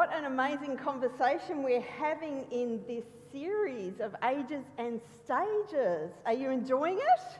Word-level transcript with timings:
What 0.00 0.14
an 0.14 0.24
amazing 0.24 0.78
conversation 0.78 1.62
we're 1.62 1.82
having 1.82 2.46
in 2.50 2.80
this 2.88 3.04
series 3.30 4.00
of 4.00 4.16
ages 4.24 4.64
and 4.78 4.98
stages. 5.22 6.10
Are 6.24 6.32
you 6.32 6.48
enjoying 6.48 6.96
it? 6.96 7.38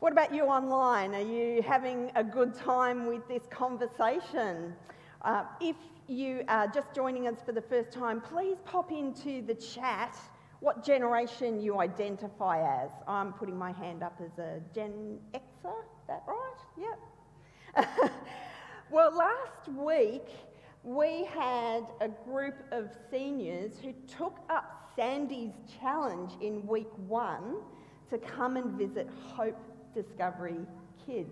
What 0.00 0.12
about 0.12 0.34
you 0.34 0.44
online? 0.44 1.14
Are 1.14 1.20
you 1.20 1.60
having 1.60 2.10
a 2.14 2.24
good 2.24 2.54
time 2.54 3.04
with 3.04 3.28
this 3.28 3.42
conversation? 3.50 4.74
Uh, 5.20 5.44
if 5.60 5.76
you 6.08 6.44
are 6.48 6.66
just 6.66 6.94
joining 6.94 7.28
us 7.28 7.36
for 7.44 7.52
the 7.52 7.60
first 7.60 7.92
time, 7.92 8.22
please 8.22 8.56
pop 8.64 8.90
into 8.90 9.42
the 9.42 9.54
chat 9.54 10.16
what 10.60 10.82
generation 10.82 11.60
you 11.60 11.78
identify 11.78 12.84
as. 12.84 12.90
I'm 13.06 13.34
putting 13.34 13.58
my 13.58 13.72
hand 13.72 14.02
up 14.02 14.18
as 14.24 14.38
a 14.38 14.62
Gen 14.74 15.18
Xer, 15.34 15.74
that 16.08 16.22
right? 16.26 16.96
Yep. 17.76 18.10
well, 18.90 19.14
last 19.14 19.68
week 19.76 20.30
we 20.82 21.24
had 21.26 21.86
a 22.00 22.08
group 22.08 22.56
of 22.72 22.90
seniors 23.10 23.72
who 23.82 23.92
took 24.16 24.38
up 24.50 24.90
Sandy's 24.96 25.54
challenge 25.80 26.32
in 26.40 26.66
week 26.66 26.90
one 27.06 27.56
to 28.10 28.18
come 28.18 28.56
and 28.56 28.72
visit 28.72 29.08
Hope 29.28 29.58
Discovery 29.94 30.66
Kids. 31.06 31.30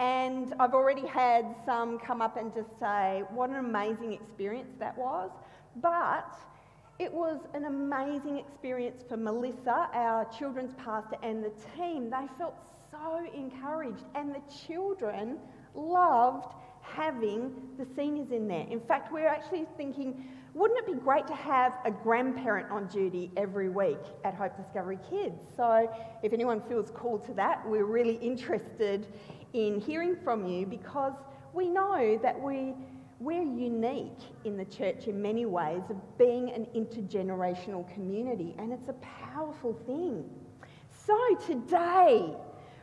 And 0.00 0.54
I've 0.58 0.74
already 0.74 1.06
had 1.06 1.54
some 1.64 1.98
come 2.00 2.20
up 2.20 2.36
and 2.36 2.52
just 2.52 2.76
say 2.78 3.22
what 3.30 3.50
an 3.50 3.56
amazing 3.56 4.14
experience 4.14 4.72
that 4.80 4.98
was. 4.98 5.30
But 5.76 6.36
it 6.98 7.12
was 7.12 7.38
an 7.54 7.66
amazing 7.66 8.38
experience 8.38 9.04
for 9.08 9.16
Melissa, 9.16 9.88
our 9.94 10.26
children's 10.36 10.74
pastor, 10.74 11.16
and 11.22 11.44
the 11.44 11.52
team. 11.76 12.10
They 12.10 12.26
felt 12.36 12.56
so 12.90 13.24
encouraged, 13.32 14.04
and 14.16 14.34
the 14.34 14.42
children 14.66 15.38
loved 15.74 16.52
having 16.94 17.52
the 17.78 17.86
seniors 17.96 18.30
in 18.30 18.48
there. 18.48 18.66
In 18.68 18.80
fact, 18.80 19.12
we're 19.12 19.28
actually 19.28 19.66
thinking, 19.76 20.28
wouldn't 20.54 20.78
it 20.80 20.86
be 20.86 20.98
great 20.98 21.26
to 21.28 21.34
have 21.34 21.78
a 21.84 21.90
grandparent 21.90 22.70
on 22.70 22.86
duty 22.88 23.30
every 23.36 23.68
week 23.68 24.00
at 24.24 24.34
Hope 24.34 24.56
Discovery 24.56 24.98
Kids? 25.08 25.40
So, 25.56 25.88
if 26.22 26.32
anyone 26.32 26.60
feels 26.68 26.90
called 26.90 27.24
to 27.26 27.34
that, 27.34 27.66
we're 27.68 27.84
really 27.84 28.16
interested 28.16 29.06
in 29.52 29.80
hearing 29.80 30.16
from 30.24 30.46
you 30.46 30.66
because 30.66 31.14
we 31.52 31.68
know 31.68 32.18
that 32.22 32.40
we, 32.40 32.74
we're 33.20 33.42
unique 33.42 34.18
in 34.44 34.56
the 34.56 34.64
church 34.64 35.06
in 35.06 35.22
many 35.22 35.46
ways 35.46 35.82
of 35.88 35.96
being 36.18 36.50
an 36.50 36.66
intergenerational 36.74 37.92
community, 37.94 38.54
and 38.58 38.72
it's 38.72 38.88
a 38.88 38.94
powerful 38.94 39.74
thing. 39.86 40.28
So, 40.88 41.16
today 41.46 42.34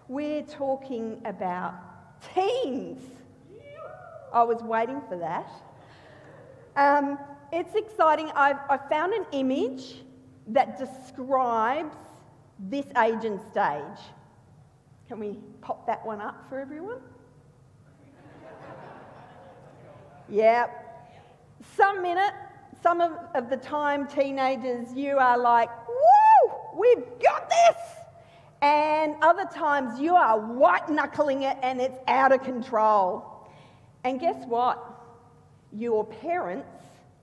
we're 0.08 0.44
talking 0.44 1.22
about 1.26 1.76
teens. 2.34 3.02
I 4.38 4.44
was 4.44 4.62
waiting 4.62 5.02
for 5.10 5.18
that. 5.18 5.50
Um, 6.76 7.18
it's 7.52 7.74
exciting. 7.74 8.30
I've, 8.36 8.60
I 8.70 8.78
found 8.78 9.14
an 9.14 9.26
image 9.32 9.96
that 10.50 10.78
describes 10.78 11.96
this 12.60 12.86
age 13.04 13.26
and 13.26 13.42
stage. 13.50 14.00
Can 15.08 15.20
we 15.20 15.40
pop 15.62 15.88
that 15.88 16.06
one 16.06 16.22
up 16.22 16.48
for 16.50 16.60
everyone? 16.60 17.00
yeah. 20.30 20.68
Some 21.76 22.04
minute, 22.04 22.34
some 22.84 23.02
of, 23.02 23.14
of 23.34 23.50
the 23.50 23.58
time, 23.58 24.08
teenagers, 24.08 24.94
you 24.94 25.18
are 25.18 25.38
like, 25.40 25.70
woo, 25.88 26.54
we've 26.78 27.06
got 27.24 27.50
this. 27.50 27.78
And 28.62 29.16
other 29.24 29.46
times, 29.46 30.00
you 30.00 30.16
are 30.16 30.40
white 30.40 30.90
knuckling 30.90 31.42
it 31.42 31.58
and 31.64 31.82
it's 31.82 31.98
out 32.08 32.32
of 32.32 32.44
control. 32.44 33.37
And 34.08 34.22
guess 34.22 34.46
what? 34.46 34.82
Your 35.74 36.06
parents 36.06 36.70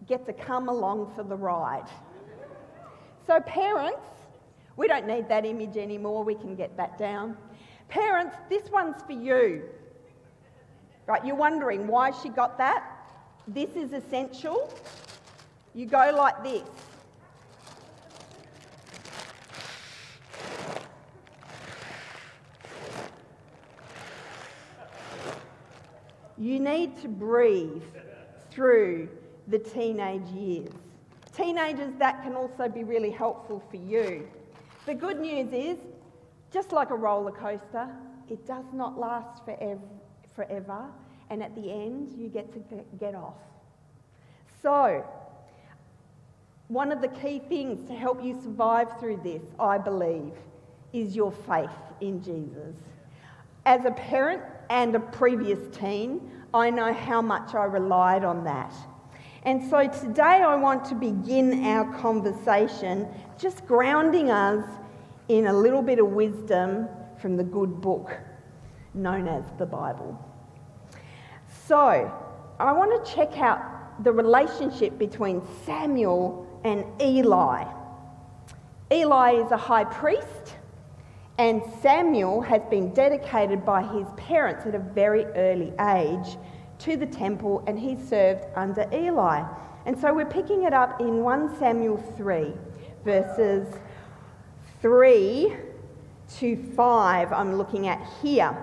get 0.06 0.26
to 0.26 0.34
come 0.34 0.68
along 0.68 1.14
for 1.16 1.22
the 1.22 1.34
ride. 1.34 1.88
So, 3.26 3.40
parents, 3.40 4.06
we 4.76 4.86
don't 4.86 5.06
need 5.06 5.26
that 5.30 5.46
image 5.46 5.78
anymore, 5.78 6.24
we 6.24 6.34
can 6.34 6.54
get 6.54 6.76
that 6.76 6.98
down. 6.98 7.38
Parents, 7.88 8.36
this 8.50 8.70
one's 8.70 9.02
for 9.02 9.12
you. 9.12 9.62
Right, 11.06 11.24
you're 11.24 11.36
wondering 11.36 11.86
why 11.86 12.10
she 12.10 12.28
got 12.28 12.58
that? 12.58 12.84
This 13.48 13.70
is 13.76 13.94
essential. 13.94 14.70
You 15.72 15.86
go 15.86 16.14
like 16.14 16.44
this. 16.44 16.68
You 26.44 26.60
need 26.60 27.00
to 27.00 27.08
breathe 27.08 27.82
through 28.50 29.08
the 29.48 29.58
teenage 29.58 30.28
years. 30.28 30.68
Teenagers, 31.34 31.94
that 31.98 32.22
can 32.22 32.34
also 32.34 32.68
be 32.68 32.84
really 32.84 33.10
helpful 33.10 33.62
for 33.70 33.78
you. 33.78 34.28
The 34.84 34.92
good 34.92 35.20
news 35.20 35.54
is, 35.54 35.78
just 36.52 36.70
like 36.70 36.90
a 36.90 36.96
roller 36.96 37.30
coaster, 37.30 37.88
it 38.28 38.46
does 38.46 38.66
not 38.74 38.98
last 38.98 39.42
forever, 40.36 40.84
and 41.30 41.42
at 41.42 41.54
the 41.54 41.72
end, 41.72 42.12
you 42.12 42.28
get 42.28 42.52
to 42.52 42.84
get 43.00 43.14
off. 43.14 43.40
So, 44.60 45.02
one 46.68 46.92
of 46.92 47.00
the 47.00 47.08
key 47.08 47.38
things 47.38 47.88
to 47.88 47.94
help 47.94 48.22
you 48.22 48.38
survive 48.42 49.00
through 49.00 49.20
this, 49.24 49.40
I 49.58 49.78
believe, 49.78 50.34
is 50.92 51.16
your 51.16 51.32
faith 51.32 51.70
in 52.02 52.22
Jesus. 52.22 52.76
As 53.64 53.86
a 53.86 53.92
parent 53.92 54.42
and 54.70 54.94
a 54.94 55.00
previous 55.00 55.58
teen, 55.76 56.30
I 56.52 56.70
know 56.70 56.92
how 56.92 57.20
much 57.20 57.54
I 57.54 57.64
relied 57.64 58.24
on 58.24 58.44
that. 58.44 58.72
And 59.44 59.68
so 59.68 59.86
today 59.86 60.22
I 60.22 60.54
want 60.54 60.84
to 60.86 60.94
begin 60.94 61.64
our 61.64 61.92
conversation 61.98 63.08
just 63.38 63.66
grounding 63.66 64.30
us 64.30 64.64
in 65.28 65.46
a 65.46 65.52
little 65.52 65.82
bit 65.82 65.98
of 65.98 66.08
wisdom 66.08 66.88
from 67.20 67.36
the 67.36 67.44
good 67.44 67.80
book 67.80 68.16
known 68.94 69.28
as 69.28 69.44
the 69.58 69.66
Bible. 69.66 70.18
So 71.66 72.12
I 72.58 72.72
want 72.72 73.04
to 73.04 73.14
check 73.14 73.38
out 73.38 74.02
the 74.04 74.12
relationship 74.12 74.98
between 74.98 75.42
Samuel 75.64 76.60
and 76.64 76.84
Eli. 77.00 77.64
Eli 78.92 79.32
is 79.32 79.50
a 79.50 79.56
high 79.56 79.84
priest 79.84 80.56
and 81.38 81.62
Samuel 81.82 82.40
has 82.42 82.62
been 82.70 82.94
dedicated 82.94 83.64
by 83.64 83.82
his 83.82 84.06
parents 84.16 84.66
at 84.66 84.74
a 84.74 84.78
very 84.78 85.24
early 85.24 85.72
age 85.80 86.36
to 86.78 86.96
the 86.96 87.06
temple 87.06 87.64
and 87.66 87.78
he 87.78 87.96
served 87.96 88.44
under 88.54 88.88
Eli. 88.92 89.42
And 89.86 89.98
so 89.98 90.14
we're 90.14 90.26
picking 90.26 90.62
it 90.62 90.72
up 90.72 91.00
in 91.00 91.22
1 91.22 91.58
Samuel 91.58 91.96
3, 92.16 92.52
verses 93.04 93.66
3 94.80 95.56
to 96.36 96.56
5, 96.56 97.32
I'm 97.32 97.56
looking 97.56 97.88
at 97.88 98.00
here. 98.22 98.56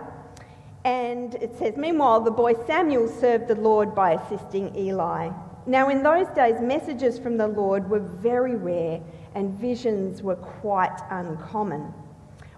And 0.84 1.36
it 1.36 1.56
says, 1.60 1.78
Meanwhile, 1.78 2.22
the 2.22 2.32
boy 2.32 2.54
Samuel 2.66 3.08
served 3.08 3.48
the 3.48 3.56
Lord 3.56 3.94
by 3.94 4.14
assisting 4.14 4.76
Eli. 4.76 5.30
Now, 5.68 5.90
in 5.90 6.02
those 6.02 6.28
days, 6.30 6.60
messages 6.60 7.20
from 7.20 7.38
the 7.38 7.48
Lord 7.48 7.88
were 7.88 8.00
very 8.00 8.56
rare 8.56 9.00
and 9.36 9.54
visions 9.60 10.24
were 10.24 10.38
quite 10.38 10.98
uncommon. 11.12 11.94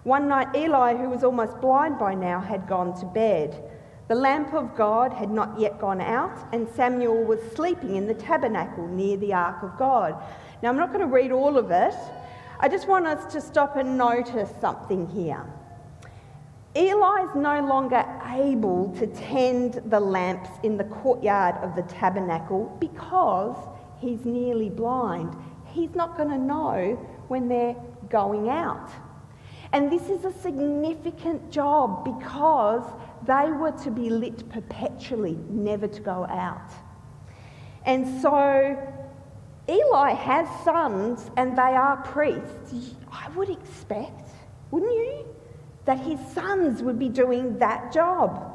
One 0.04 0.28
night, 0.28 0.54
Eli, 0.54 0.96
who 0.96 1.08
was 1.08 1.24
almost 1.24 1.60
blind 1.62 1.98
by 1.98 2.14
now, 2.14 2.38
had 2.38 2.68
gone 2.68 2.94
to 3.00 3.06
bed. 3.06 3.70
The 4.08 4.14
lamp 4.14 4.52
of 4.52 4.76
God 4.76 5.14
had 5.14 5.30
not 5.30 5.58
yet 5.58 5.80
gone 5.80 6.02
out, 6.02 6.46
and 6.52 6.68
Samuel 6.68 7.24
was 7.24 7.40
sleeping 7.54 7.96
in 7.96 8.06
the 8.06 8.12
tabernacle 8.12 8.86
near 8.86 9.16
the 9.16 9.32
ark 9.32 9.62
of 9.62 9.78
God. 9.78 10.22
Now, 10.62 10.68
I'm 10.68 10.76
not 10.76 10.88
going 10.88 11.00
to 11.00 11.06
read 11.06 11.32
all 11.32 11.56
of 11.56 11.70
it. 11.70 11.94
I 12.60 12.68
just 12.68 12.86
want 12.86 13.06
us 13.06 13.32
to 13.32 13.40
stop 13.40 13.76
and 13.76 13.96
notice 13.96 14.50
something 14.60 15.08
here. 15.08 15.42
Eli 16.76 17.22
is 17.22 17.34
no 17.34 17.64
longer 17.66 18.04
able 18.34 18.94
to 18.98 19.06
tend 19.06 19.80
the 19.86 20.00
lamps 20.00 20.50
in 20.62 20.76
the 20.76 20.84
courtyard 20.84 21.54
of 21.62 21.74
the 21.76 21.82
tabernacle 21.94 22.76
because 22.78 23.56
he's 24.00 24.26
nearly 24.26 24.68
blind. 24.68 25.34
He's 25.66 25.94
not 25.94 26.18
going 26.18 26.28
to 26.28 26.38
know 26.38 26.96
when 27.28 27.48
they're 27.48 27.76
going 28.10 28.50
out. 28.50 28.90
And 29.74 29.90
this 29.90 30.08
is 30.08 30.24
a 30.24 30.32
significant 30.32 31.50
job 31.50 32.04
because 32.04 32.84
they 33.26 33.50
were 33.50 33.72
to 33.82 33.90
be 33.90 34.08
lit 34.08 34.48
perpetually, 34.48 35.36
never 35.50 35.88
to 35.88 36.00
go 36.00 36.26
out. 36.26 36.70
And 37.84 38.22
so 38.22 38.78
Eli 39.68 40.12
has 40.12 40.48
sons 40.64 41.28
and 41.36 41.58
they 41.58 41.74
are 41.74 41.96
priests. 42.04 42.94
I 43.10 43.28
would 43.30 43.50
expect, 43.50 44.30
wouldn't 44.70 44.94
you, 44.94 45.26
that 45.86 45.98
his 45.98 46.20
sons 46.32 46.80
would 46.84 47.00
be 47.00 47.08
doing 47.08 47.58
that 47.58 47.92
job. 47.92 48.48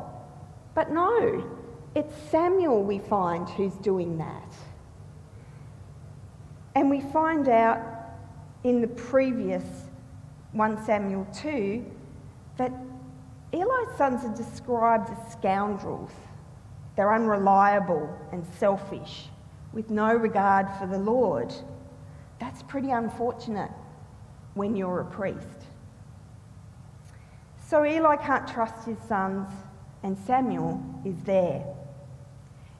But 0.73 0.89
no, 0.89 1.43
it's 1.95 2.13
Samuel 2.31 2.81
we 2.81 2.97
find 2.97 3.49
who's 3.49 3.75
doing 3.75 4.19
that. 4.19 4.53
And 6.75 6.89
we 6.89 7.01
find 7.01 7.49
out 7.49 7.81
in 8.63 8.79
the 8.79 8.87
previous 8.87 9.88
1 10.51 10.85
Samuel 10.85 11.27
2 11.33 11.85
that 12.57 12.71
Eli's 13.53 13.97
sons 13.97 14.25
are 14.25 14.35
described 14.35 15.09
as 15.09 15.31
scoundrels. 15.31 16.11
They're 16.95 17.13
unreliable 17.13 18.09
and 18.31 18.45
selfish, 18.57 19.27
with 19.73 19.89
no 19.89 20.13
regard 20.13 20.67
for 20.79 20.87
the 20.87 20.97
Lord. 20.97 21.53
That's 22.39 22.63
pretty 22.63 22.91
unfortunate 22.91 23.71
when 24.55 24.75
you're 24.75 25.01
a 25.01 25.05
priest. 25.05 25.65
So 27.67 27.85
Eli 27.85 28.15
can't 28.15 28.47
trust 28.47 28.85
his 28.85 28.97
sons, 29.07 29.47
and 30.03 30.17
Samuel 30.25 30.83
is 31.05 31.15
there. 31.23 31.63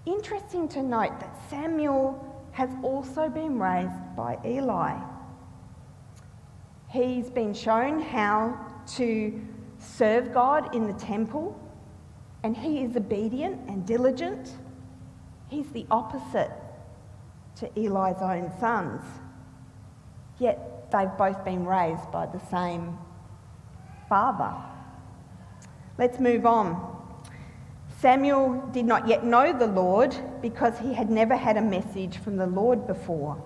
Interesting 0.06 0.68
to 0.69 0.81
note 0.81 1.19
that 1.19 1.38
Samuel 1.50 2.25
has 2.51 2.72
also 2.81 3.30
been 3.30 3.60
raised 3.60 4.15
by 4.15 4.39
Eli. 4.44 4.98
He's 6.89 7.30
been 7.30 7.53
shown 7.53 8.01
how 8.01 8.57
to 8.95 9.41
serve 9.77 10.33
God 10.33 10.75
in 10.75 10.88
the 10.88 10.94
temple, 10.94 11.59
and 12.44 12.57
he 12.57 12.80
is 12.80 12.95
obedient 12.95 13.69
and 13.69 13.86
diligent. 13.86 14.56
He's 15.50 15.69
the 15.69 15.86
opposite 15.91 16.51
to 17.57 17.69
Eli's 17.80 18.21
own 18.21 18.51
sons. 18.59 19.03
Yet 20.39 20.91
they've 20.91 21.15
both 21.18 21.45
been 21.45 21.65
raised 21.65 22.12
by 22.12 22.25
the 22.25 22.39
same 22.50 22.97
father. 24.07 24.56
Let's 25.97 26.19
move 26.19 26.45
on. 26.45 26.97
Samuel 28.00 28.68
did 28.71 28.86
not 28.86 29.07
yet 29.07 29.25
know 29.25 29.51
the 29.51 29.68
Lord 29.68 30.15
because 30.41 30.80
he 30.80 30.94
had 30.94 31.09
never 31.09 31.36
had 31.36 31.57
a 31.57 31.62
message 31.62 32.18
from 32.18 32.38
the 32.38 32.47
Lord 32.47 32.88
before. 32.88 33.41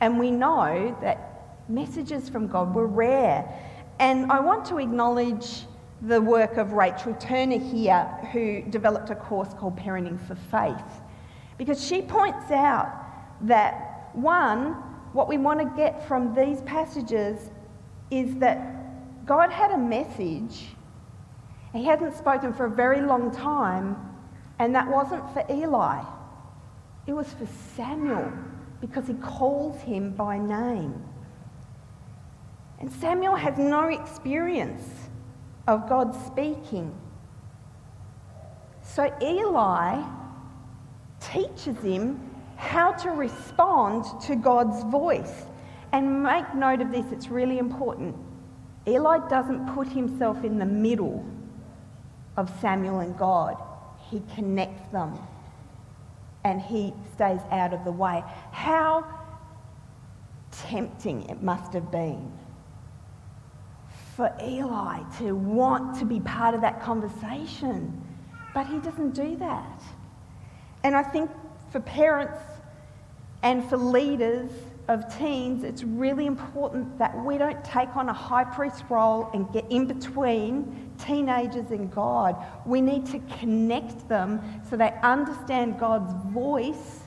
And 0.00 0.18
we 0.18 0.30
know 0.30 0.96
that 1.02 1.25
messages 1.68 2.28
from 2.28 2.46
God 2.46 2.74
were 2.74 2.86
rare. 2.86 3.46
And 3.98 4.30
I 4.30 4.40
want 4.40 4.64
to 4.66 4.78
acknowledge 4.78 5.62
the 6.02 6.20
work 6.20 6.56
of 6.56 6.72
Rachel 6.72 7.14
Turner 7.14 7.58
here, 7.58 8.04
who 8.32 8.62
developed 8.62 9.10
a 9.10 9.14
course 9.14 9.54
called 9.54 9.76
Parenting 9.76 10.20
for 10.26 10.34
Faith, 10.34 11.00
because 11.56 11.82
she 11.82 12.02
points 12.02 12.50
out 12.50 12.92
that 13.42 14.10
one, 14.12 14.74
what 15.12 15.28
we 15.28 15.38
want 15.38 15.60
to 15.60 15.72
get 15.76 16.06
from 16.06 16.34
these 16.34 16.60
passages 16.62 17.50
is 18.10 18.36
that 18.36 19.26
God 19.26 19.50
had 19.50 19.70
a 19.72 19.78
message 19.78 20.66
he 21.76 21.84
hadn't 21.84 22.16
spoken 22.16 22.52
for 22.52 22.66
a 22.66 22.70
very 22.70 23.02
long 23.02 23.30
time, 23.30 23.96
and 24.58 24.74
that 24.74 24.88
wasn't 24.88 25.22
for 25.32 25.44
Eli. 25.50 26.02
It 27.06 27.12
was 27.12 27.32
for 27.34 27.46
Samuel 27.76 28.32
because 28.80 29.06
he 29.06 29.14
calls 29.14 29.80
him 29.82 30.12
by 30.12 30.38
name. 30.38 31.04
And 32.78 32.92
Samuel 32.92 33.36
has 33.36 33.56
no 33.58 33.88
experience 33.88 34.84
of 35.66 35.88
God 35.88 36.14
speaking. 36.26 36.94
So 38.82 39.12
Eli 39.22 40.02
teaches 41.20 41.76
him 41.78 42.30
how 42.56 42.92
to 42.92 43.10
respond 43.10 44.04
to 44.22 44.36
God's 44.36 44.82
voice. 44.84 45.44
And 45.92 46.22
make 46.22 46.54
note 46.54 46.80
of 46.80 46.90
this, 46.90 47.06
it's 47.12 47.28
really 47.28 47.58
important. 47.58 48.14
Eli 48.86 49.26
doesn't 49.28 49.74
put 49.74 49.88
himself 49.88 50.44
in 50.44 50.58
the 50.58 50.66
middle 50.66 51.24
of 52.36 52.52
Samuel 52.60 53.00
and 53.00 53.16
God. 53.16 53.56
He 54.10 54.22
connects 54.34 54.90
them 54.92 55.18
and 56.44 56.60
he 56.60 56.92
stays 57.14 57.40
out 57.50 57.72
of 57.72 57.84
the 57.84 57.90
way. 57.90 58.22
How 58.52 59.04
tempting 60.52 61.28
it 61.28 61.42
must 61.42 61.72
have 61.72 61.90
been 61.90 62.32
for 64.16 64.34
Eli 64.42 65.02
to 65.18 65.36
want 65.36 65.98
to 65.98 66.06
be 66.06 66.20
part 66.20 66.54
of 66.54 66.62
that 66.62 66.82
conversation, 66.82 68.02
but 68.54 68.66
he 68.66 68.78
doesn't 68.78 69.10
do 69.10 69.36
that. 69.36 69.82
And 70.82 70.96
I 70.96 71.02
think 71.02 71.30
for 71.70 71.80
parents 71.80 72.38
and 73.42 73.68
for 73.68 73.76
leaders 73.76 74.50
of 74.88 75.04
teens, 75.18 75.64
it's 75.64 75.82
really 75.82 76.24
important 76.24 76.96
that 76.98 77.14
we 77.26 77.36
don't 77.36 77.62
take 77.62 77.94
on 77.94 78.08
a 78.08 78.12
high 78.12 78.44
priest 78.44 78.84
role 78.88 79.28
and 79.34 79.52
get 79.52 79.70
in 79.70 79.86
between 79.86 80.90
teenagers 80.98 81.70
and 81.70 81.92
God. 81.92 82.42
We 82.64 82.80
need 82.80 83.04
to 83.06 83.18
connect 83.38 84.08
them 84.08 84.40
so 84.70 84.78
they 84.78 84.94
understand 85.02 85.78
God's 85.78 86.14
voice 86.32 87.00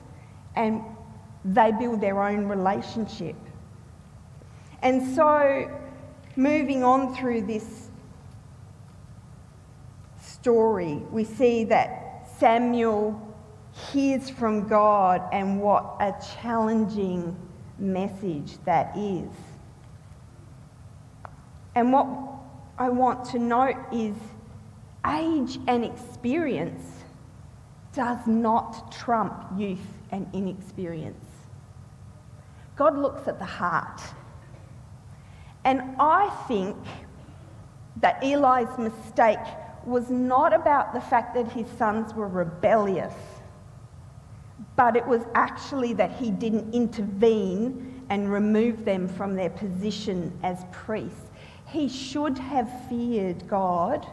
and 0.54 0.84
they 1.44 1.72
build 1.72 2.00
their 2.00 2.22
own 2.22 2.46
relationship. 2.46 3.34
And 4.82 5.14
so, 5.16 5.68
moving 6.36 6.84
on 6.84 7.14
through 7.14 7.42
this 7.42 7.88
story, 10.20 10.94
we 11.10 11.24
see 11.24 11.64
that 11.64 12.28
Samuel 12.38 13.20
hears 13.72 14.30
from 14.30 14.66
God 14.66 15.22
and 15.32 15.60
what 15.60 15.96
a 16.00 16.14
challenging 16.40 17.36
message 17.78 18.58
that 18.64 18.96
is. 18.96 19.28
And 21.74 21.92
what 21.92 22.06
I 22.78 22.88
want 22.88 23.24
to 23.26 23.38
note 23.38 23.76
is 23.92 24.14
age 25.06 25.58
and 25.66 25.84
experience 25.84 26.82
does 27.92 28.26
not 28.26 28.92
trump 28.92 29.44
youth 29.56 29.78
and 30.10 30.26
inexperience. 30.32 31.24
God 32.76 32.96
looks 32.96 33.28
at 33.28 33.38
the 33.38 33.44
heart. 33.44 34.00
And 35.64 35.82
I 35.98 36.28
think 36.48 36.76
that 37.96 38.22
Eli's 38.22 38.78
mistake 38.78 39.38
was 39.84 40.10
not 40.10 40.52
about 40.52 40.92
the 40.92 41.00
fact 41.00 41.34
that 41.34 41.50
his 41.52 41.66
sons 41.78 42.14
were 42.14 42.28
rebellious, 42.28 43.14
but 44.76 44.96
it 44.96 45.06
was 45.06 45.22
actually 45.34 45.92
that 45.94 46.12
he 46.12 46.30
didn't 46.30 46.72
intervene 46.74 48.04
and 48.10 48.32
remove 48.32 48.84
them 48.84 49.08
from 49.08 49.34
their 49.34 49.50
position 49.50 50.36
as 50.42 50.64
priests. 50.72 51.30
He 51.66 51.88
should 51.88 52.38
have 52.38 52.88
feared 52.88 53.46
God 53.46 54.06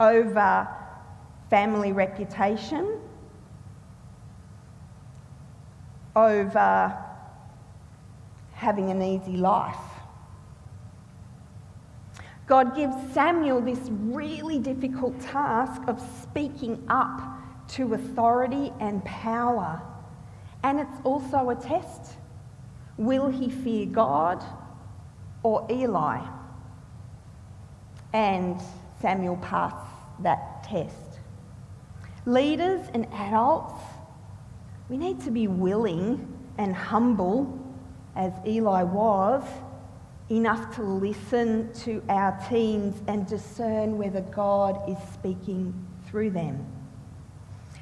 over 0.00 0.68
family 1.48 1.92
reputation, 1.92 2.98
over 6.16 6.96
having 8.54 8.90
an 8.90 9.02
easy 9.02 9.36
life. 9.36 9.91
God 12.52 12.76
gives 12.76 12.94
Samuel 13.14 13.62
this 13.62 13.80
really 13.88 14.58
difficult 14.58 15.18
task 15.22 15.80
of 15.88 15.98
speaking 16.22 16.84
up 16.86 17.22
to 17.68 17.94
authority 17.94 18.70
and 18.78 19.02
power. 19.06 19.80
And 20.62 20.78
it's 20.78 21.00
also 21.02 21.48
a 21.48 21.54
test. 21.54 22.12
Will 22.98 23.28
he 23.28 23.48
fear 23.48 23.86
God 23.86 24.44
or 25.42 25.66
Eli? 25.70 26.20
and 28.12 28.60
Samuel 29.00 29.36
passed 29.38 29.86
that 30.20 30.62
test. 30.62 31.20
Leaders 32.26 32.86
and 32.92 33.06
adults, 33.12 33.82
we 34.90 34.96
need 34.96 35.20
to 35.22 35.30
be 35.30 35.48
willing 35.48 36.28
and 36.58 36.74
humble, 36.74 37.58
as 38.14 38.32
Eli 38.46 38.82
was, 38.82 39.42
enough 40.32 40.74
to 40.76 40.82
listen 40.82 41.70
to 41.74 42.02
our 42.08 42.38
teens 42.48 43.02
and 43.06 43.26
discern 43.26 43.98
whether 43.98 44.22
God 44.22 44.80
is 44.88 44.96
speaking 45.12 45.74
through 46.06 46.30
them. 46.30 46.66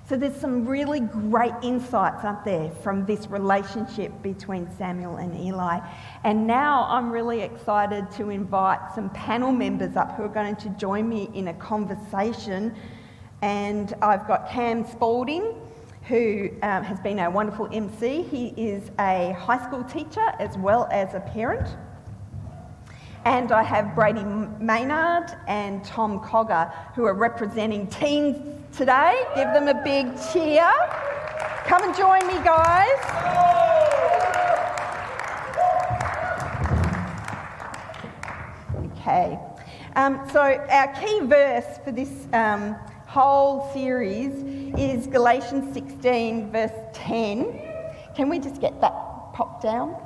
So 0.08 0.16
there's 0.16 0.34
some 0.34 0.66
really 0.66 0.98
great 0.98 1.52
insights, 1.62 2.24
aren't 2.24 2.44
there, 2.44 2.68
from 2.82 3.06
this 3.06 3.28
relationship 3.28 4.10
between 4.22 4.68
Samuel 4.76 5.18
and 5.18 5.38
Eli. 5.38 5.78
And 6.24 6.48
now 6.48 6.88
I'm 6.88 7.12
really 7.12 7.42
excited 7.42 8.10
to 8.16 8.30
invite 8.30 8.80
some 8.96 9.10
panel 9.10 9.52
members 9.52 9.94
up 9.94 10.16
who 10.16 10.24
are 10.24 10.28
going 10.28 10.56
to 10.56 10.68
join 10.70 11.08
me 11.08 11.30
in 11.32 11.46
a 11.46 11.54
conversation. 11.54 12.74
And 13.42 13.94
I've 14.02 14.26
got 14.26 14.50
Cam 14.50 14.84
Spalding, 14.84 15.54
who 16.08 16.50
um, 16.64 16.82
has 16.82 16.98
been 16.98 17.20
a 17.20 17.30
wonderful 17.30 17.68
MC. 17.72 18.22
He 18.22 18.48
is 18.56 18.90
a 18.98 19.30
high 19.38 19.64
school 19.64 19.84
teacher 19.84 20.26
as 20.40 20.58
well 20.58 20.88
as 20.90 21.14
a 21.14 21.20
parent. 21.20 21.68
And 23.24 23.52
I 23.52 23.62
have 23.62 23.94
Bridie 23.94 24.24
Maynard 24.24 25.36
and 25.46 25.84
Tom 25.84 26.20
Cogger, 26.20 26.72
who 26.94 27.04
are 27.04 27.14
representing 27.14 27.86
teens 27.88 28.36
today. 28.76 29.22
Give 29.36 29.48
them 29.52 29.68
a 29.68 29.82
big 29.84 30.06
cheer. 30.32 30.72
Come 31.66 31.84
and 31.84 31.94
join 31.94 32.26
me, 32.26 32.34
guys. 32.42 32.88
Okay. 38.92 39.38
Um, 39.96 40.26
so, 40.32 40.40
our 40.40 40.94
key 40.94 41.20
verse 41.20 41.78
for 41.84 41.92
this 41.92 42.26
um, 42.32 42.74
whole 43.06 43.70
series 43.72 44.32
is 44.78 45.06
Galatians 45.06 45.74
16, 45.74 46.52
verse 46.52 46.70
10. 46.94 47.60
Can 48.14 48.28
we 48.28 48.38
just 48.38 48.60
get 48.60 48.80
that 48.80 48.92
popped 49.34 49.62
down? 49.62 49.96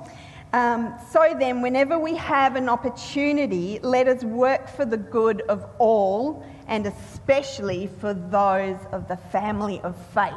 Um, 0.54 0.94
so 1.11 1.34
then, 1.37 1.62
whenever 1.62 1.99
we 1.99 2.14
have 2.14 2.54
an 2.54 2.68
opportunity, 2.68 3.80
let 3.82 4.06
us 4.06 4.23
work 4.23 4.68
for 4.68 4.84
the 4.84 4.96
good 4.96 5.40
of 5.49 5.66
all 5.80 6.46
and 6.68 6.87
especially 6.87 7.88
for 7.99 8.14
those 8.14 8.78
of 8.92 9.08
the 9.08 9.16
family 9.16 9.80
of 9.80 9.96
faith. 10.12 10.32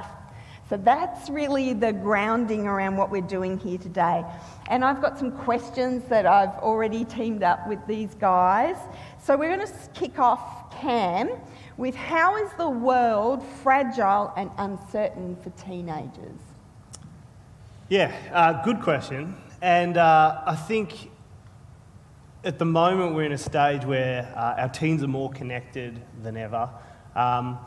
So 0.71 0.77
that's 0.77 1.29
really 1.29 1.73
the 1.73 1.93
grounding 1.93 2.65
around 2.65 2.97
what 2.97 3.11
we're 3.11 3.21
doing 3.21 3.59
here 3.59 3.77
today. 3.77 4.25
And 4.69 4.83
I've 4.83 5.03
got 5.03 5.19
some 5.19 5.33
questions 5.33 6.03
that 6.09 6.25
I've 6.25 6.55
already 6.63 7.05
teamed 7.05 7.43
up 7.43 7.67
with 7.67 7.85
these 7.85 8.15
guys. 8.15 8.75
So 9.23 9.37
we're 9.37 9.55
going 9.55 9.67
to 9.67 9.73
kick 9.93 10.17
off 10.17 10.75
Cam 10.81 11.29
with 11.77 11.93
how 11.93 12.43
is 12.43 12.51
the 12.57 12.67
world 12.67 13.45
fragile 13.61 14.33
and 14.35 14.49
uncertain 14.57 15.35
for 15.43 15.51
teenagers? 15.51 16.39
Yeah, 17.87 18.11
uh, 18.33 18.63
good 18.63 18.81
question. 18.81 19.35
And 19.61 19.97
uh, 19.97 20.41
I 20.45 20.55
think 20.55 21.09
at 22.43 22.59
the 22.59 22.65
moment 22.65 23.15
we're 23.15 23.23
in 23.23 23.31
a 23.31 23.37
stage 23.39 23.85
where 23.85 24.31
uh, 24.35 24.61
our 24.61 24.69
teens 24.69 25.01
are 25.01 25.07
more 25.07 25.31
connected 25.31 25.99
than 26.21 26.37
ever. 26.37 26.69
Um, 27.15 27.57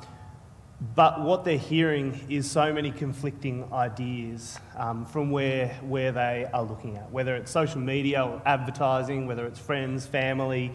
but 0.94 1.20
what 1.20 1.44
they're 1.44 1.58
hearing 1.58 2.18
is 2.30 2.48
so 2.50 2.72
many 2.72 2.92
conflicting 2.92 3.70
ideas 3.72 4.58
um, 4.76 5.04
from 5.04 5.30
where, 5.30 5.68
where 5.82 6.12
they 6.12 6.46
are 6.54 6.62
looking 6.62 6.96
at, 6.96 7.10
whether 7.10 7.34
it's 7.34 7.50
social 7.50 7.80
media 7.80 8.24
or 8.24 8.40
advertising, 8.46 9.26
whether 9.26 9.44
it's 9.44 9.58
friends, 9.58 10.06
family, 10.06 10.72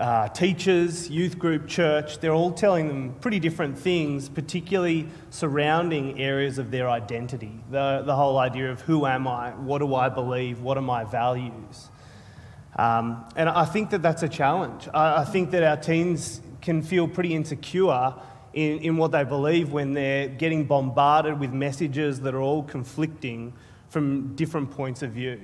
uh, 0.00 0.28
teachers, 0.28 1.10
youth 1.10 1.38
group, 1.38 1.66
church, 1.68 2.18
they're 2.18 2.32
all 2.32 2.52
telling 2.52 2.88
them 2.88 3.14
pretty 3.20 3.38
different 3.38 3.78
things, 3.78 4.28
particularly 4.28 5.08
surrounding 5.30 6.20
areas 6.20 6.58
of 6.58 6.70
their 6.70 6.88
identity. 6.88 7.60
The, 7.70 8.02
the 8.04 8.14
whole 8.14 8.38
idea 8.38 8.70
of 8.70 8.80
who 8.82 9.06
am 9.06 9.28
I, 9.28 9.50
what 9.50 9.78
do 9.78 9.94
I 9.94 10.08
believe, 10.08 10.60
what 10.60 10.78
are 10.78 10.82
my 10.82 11.04
values. 11.04 11.88
Um, 12.76 13.24
and 13.36 13.48
I 13.48 13.64
think 13.66 13.90
that 13.90 14.02
that's 14.02 14.22
a 14.22 14.28
challenge. 14.28 14.88
I, 14.94 15.22
I 15.22 15.24
think 15.24 15.50
that 15.50 15.62
our 15.62 15.76
teens 15.76 16.40
can 16.62 16.82
feel 16.82 17.06
pretty 17.06 17.34
insecure 17.34 18.14
in, 18.54 18.78
in 18.78 18.96
what 18.96 19.12
they 19.12 19.24
believe 19.24 19.72
when 19.72 19.92
they're 19.92 20.28
getting 20.28 20.64
bombarded 20.64 21.38
with 21.38 21.52
messages 21.52 22.20
that 22.20 22.34
are 22.34 22.40
all 22.40 22.62
conflicting 22.62 23.52
from 23.90 24.34
different 24.36 24.70
points 24.70 25.02
of 25.02 25.10
view. 25.10 25.38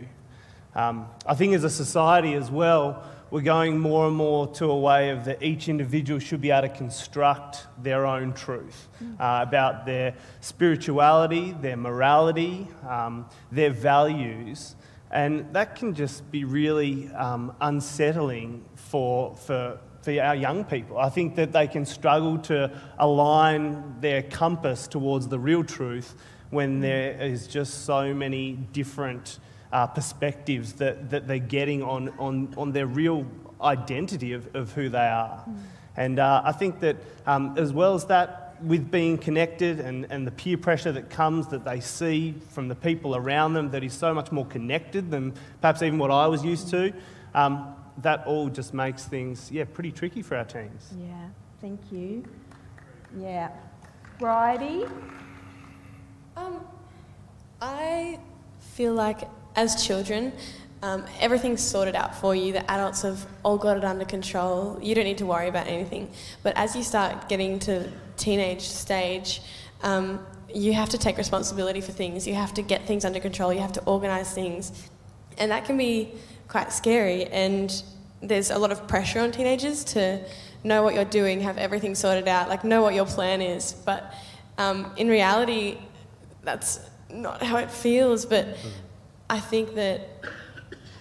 Um, 0.74 1.08
I 1.26 1.34
think 1.34 1.54
as 1.54 1.64
a 1.64 1.70
society 1.70 2.34
as 2.34 2.50
well, 2.50 3.04
we're 3.30 3.40
going 3.42 3.78
more 3.78 4.06
and 4.06 4.16
more 4.16 4.46
to 4.46 4.66
a 4.66 4.78
way 4.78 5.10
of 5.10 5.26
that 5.26 5.42
each 5.42 5.68
individual 5.68 6.18
should 6.18 6.40
be 6.40 6.50
able 6.50 6.68
to 6.68 6.74
construct 6.74 7.66
their 7.82 8.06
own 8.06 8.32
truth 8.32 8.88
uh, 9.20 9.44
about 9.46 9.84
their 9.84 10.14
spirituality, 10.40 11.54
their 11.60 11.76
morality, 11.76 12.66
um, 12.88 13.28
their 13.52 13.70
values. 13.70 14.76
And 15.10 15.52
that 15.54 15.74
can 15.74 15.94
just 15.94 16.30
be 16.30 16.44
really 16.44 17.08
um, 17.12 17.54
unsettling 17.60 18.64
for, 18.74 19.34
for, 19.36 19.78
for 20.02 20.22
our 20.22 20.34
young 20.34 20.64
people. 20.64 20.98
I 20.98 21.10
think 21.10 21.36
that 21.36 21.52
they 21.52 21.66
can 21.66 21.84
struggle 21.84 22.38
to 22.38 22.70
align 22.98 24.00
their 24.00 24.22
compass 24.22 24.88
towards 24.88 25.28
the 25.28 25.38
real 25.38 25.64
truth 25.64 26.14
when 26.50 26.80
there 26.80 27.12
is 27.20 27.46
just 27.46 27.84
so 27.84 28.14
many 28.14 28.52
different 28.52 29.38
uh, 29.72 29.86
perspectives 29.86 30.74
that, 30.74 31.10
that 31.10 31.26
they're 31.26 31.38
getting 31.38 31.82
on, 31.82 32.08
on, 32.18 32.54
on 32.56 32.72
their 32.72 32.86
real 32.86 33.26
identity 33.60 34.32
of, 34.32 34.54
of 34.54 34.72
who 34.72 34.88
they 34.88 34.98
are. 34.98 35.44
Mm. 35.48 35.56
And 35.96 36.18
uh, 36.18 36.42
I 36.44 36.52
think 36.52 36.80
that 36.80 36.96
um, 37.26 37.54
as 37.58 37.72
well 37.72 37.94
as 37.94 38.04
that, 38.06 38.56
with 38.62 38.90
being 38.90 39.18
connected 39.18 39.78
and, 39.80 40.06
and 40.10 40.26
the 40.26 40.30
peer 40.30 40.56
pressure 40.56 40.92
that 40.92 41.10
comes 41.10 41.46
that 41.48 41.64
they 41.64 41.80
see 41.80 42.34
from 42.48 42.68
the 42.68 42.74
people 42.74 43.14
around 43.14 43.54
them 43.54 43.70
that 43.70 43.84
is 43.84 43.92
so 43.92 44.12
much 44.12 44.32
more 44.32 44.46
connected 44.46 45.10
than 45.10 45.32
perhaps 45.60 45.82
even 45.82 45.98
what 45.98 46.10
I 46.10 46.26
was 46.26 46.44
used 46.44 46.68
to, 46.70 46.92
um, 47.34 47.74
that 47.98 48.26
all 48.26 48.48
just 48.48 48.74
makes 48.74 49.04
things, 49.04 49.50
yeah, 49.50 49.64
pretty 49.64 49.92
tricky 49.92 50.22
for 50.22 50.36
our 50.36 50.44
teens. 50.44 50.92
Yeah, 50.98 51.28
thank 51.60 51.80
you. 51.92 52.24
Yeah. 53.16 53.50
Bridie? 54.18 54.86
Um, 56.36 56.64
I 57.60 58.18
feel 58.60 58.94
like 58.94 59.20
as 59.58 59.84
children, 59.84 60.32
um, 60.82 61.04
everything's 61.18 61.60
sorted 61.60 61.96
out 61.96 62.14
for 62.14 62.32
you. 62.32 62.52
The 62.52 62.70
adults 62.70 63.02
have 63.02 63.26
all 63.44 63.58
got 63.58 63.76
it 63.76 63.84
under 63.84 64.04
control. 64.04 64.78
You 64.80 64.94
don't 64.94 65.04
need 65.04 65.18
to 65.18 65.26
worry 65.26 65.48
about 65.48 65.66
anything. 65.66 66.08
But 66.44 66.56
as 66.56 66.76
you 66.76 66.84
start 66.84 67.28
getting 67.28 67.58
to 67.60 67.90
teenage 68.16 68.62
stage, 68.62 69.42
um, 69.82 70.24
you 70.54 70.72
have 70.74 70.88
to 70.90 70.98
take 70.98 71.16
responsibility 71.18 71.80
for 71.80 71.90
things. 71.90 72.24
You 72.24 72.34
have 72.34 72.54
to 72.54 72.62
get 72.62 72.86
things 72.86 73.04
under 73.04 73.18
control. 73.18 73.52
You 73.52 73.58
have 73.58 73.72
to 73.72 73.84
organise 73.84 74.32
things, 74.32 74.88
and 75.38 75.50
that 75.50 75.64
can 75.64 75.76
be 75.76 76.12
quite 76.46 76.72
scary. 76.72 77.24
And 77.24 77.82
there's 78.22 78.50
a 78.52 78.58
lot 78.58 78.70
of 78.70 78.86
pressure 78.86 79.18
on 79.18 79.32
teenagers 79.32 79.82
to 79.94 80.24
know 80.62 80.84
what 80.84 80.94
you're 80.94 81.12
doing, 81.20 81.40
have 81.40 81.58
everything 81.58 81.96
sorted 81.96 82.28
out, 82.28 82.48
like 82.48 82.62
know 82.62 82.80
what 82.82 82.94
your 82.94 83.06
plan 83.06 83.42
is. 83.42 83.72
But 83.72 84.14
um, 84.56 84.92
in 84.96 85.08
reality, 85.08 85.78
that's 86.44 86.78
not 87.10 87.42
how 87.42 87.56
it 87.56 87.70
feels. 87.70 88.24
But 88.24 88.56
I 89.30 89.40
think 89.40 89.74
that, 89.74 90.08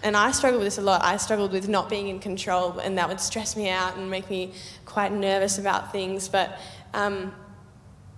and 0.04 0.18
I 0.18 0.32
struggled 0.32 0.62
with 0.62 0.68
this 0.68 0.78
a 0.78 0.82
lot. 0.82 1.04
I 1.04 1.18
struggled 1.18 1.52
with 1.52 1.70
not 1.70 1.90
being 1.90 2.08
in 2.08 2.20
control, 2.20 2.80
and 2.80 2.98
that 2.98 3.08
would 3.08 3.22
stress 3.22 3.56
me 3.56 3.70
out 3.70 3.98
and 3.98 4.10
make 4.10 4.30
me 4.30 4.54
quite 4.86 5.12
nervous 5.12 5.58
about 5.58 5.92
things. 5.92 6.28
But 6.28 6.60
um, 6.94 7.34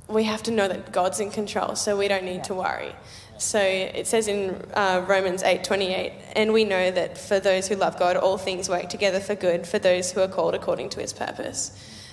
we 0.07 0.23
have 0.23 0.41
to 0.43 0.51
know 0.51 0.67
that 0.67 0.91
God's 0.91 1.19
in 1.19 1.29
control, 1.29 1.75
so 1.75 1.97
we 1.97 2.07
don't 2.07 2.23
need 2.23 2.37
yeah. 2.37 2.43
to 2.43 2.55
worry. 2.55 2.95
So 3.37 3.59
it 3.59 4.05
says 4.07 4.27
in 4.27 4.61
uh, 4.73 5.05
Romans 5.07 5.43
8:28, 5.43 6.13
and 6.35 6.51
we 6.51 6.65
know 6.65 6.91
that 6.91 7.17
for 7.17 7.39
those 7.39 7.67
who 7.67 7.75
love 7.75 7.97
God, 7.97 8.17
all 8.17 8.37
things 8.37 8.67
work 8.67 8.89
together 8.89 9.19
for 9.19 9.35
good 9.35 9.65
for 9.65 9.79
those 9.79 10.11
who 10.11 10.21
are 10.21 10.27
called 10.27 10.55
according 10.55 10.89
to 10.89 10.99
His 10.99 11.13
purpose. 11.13 11.71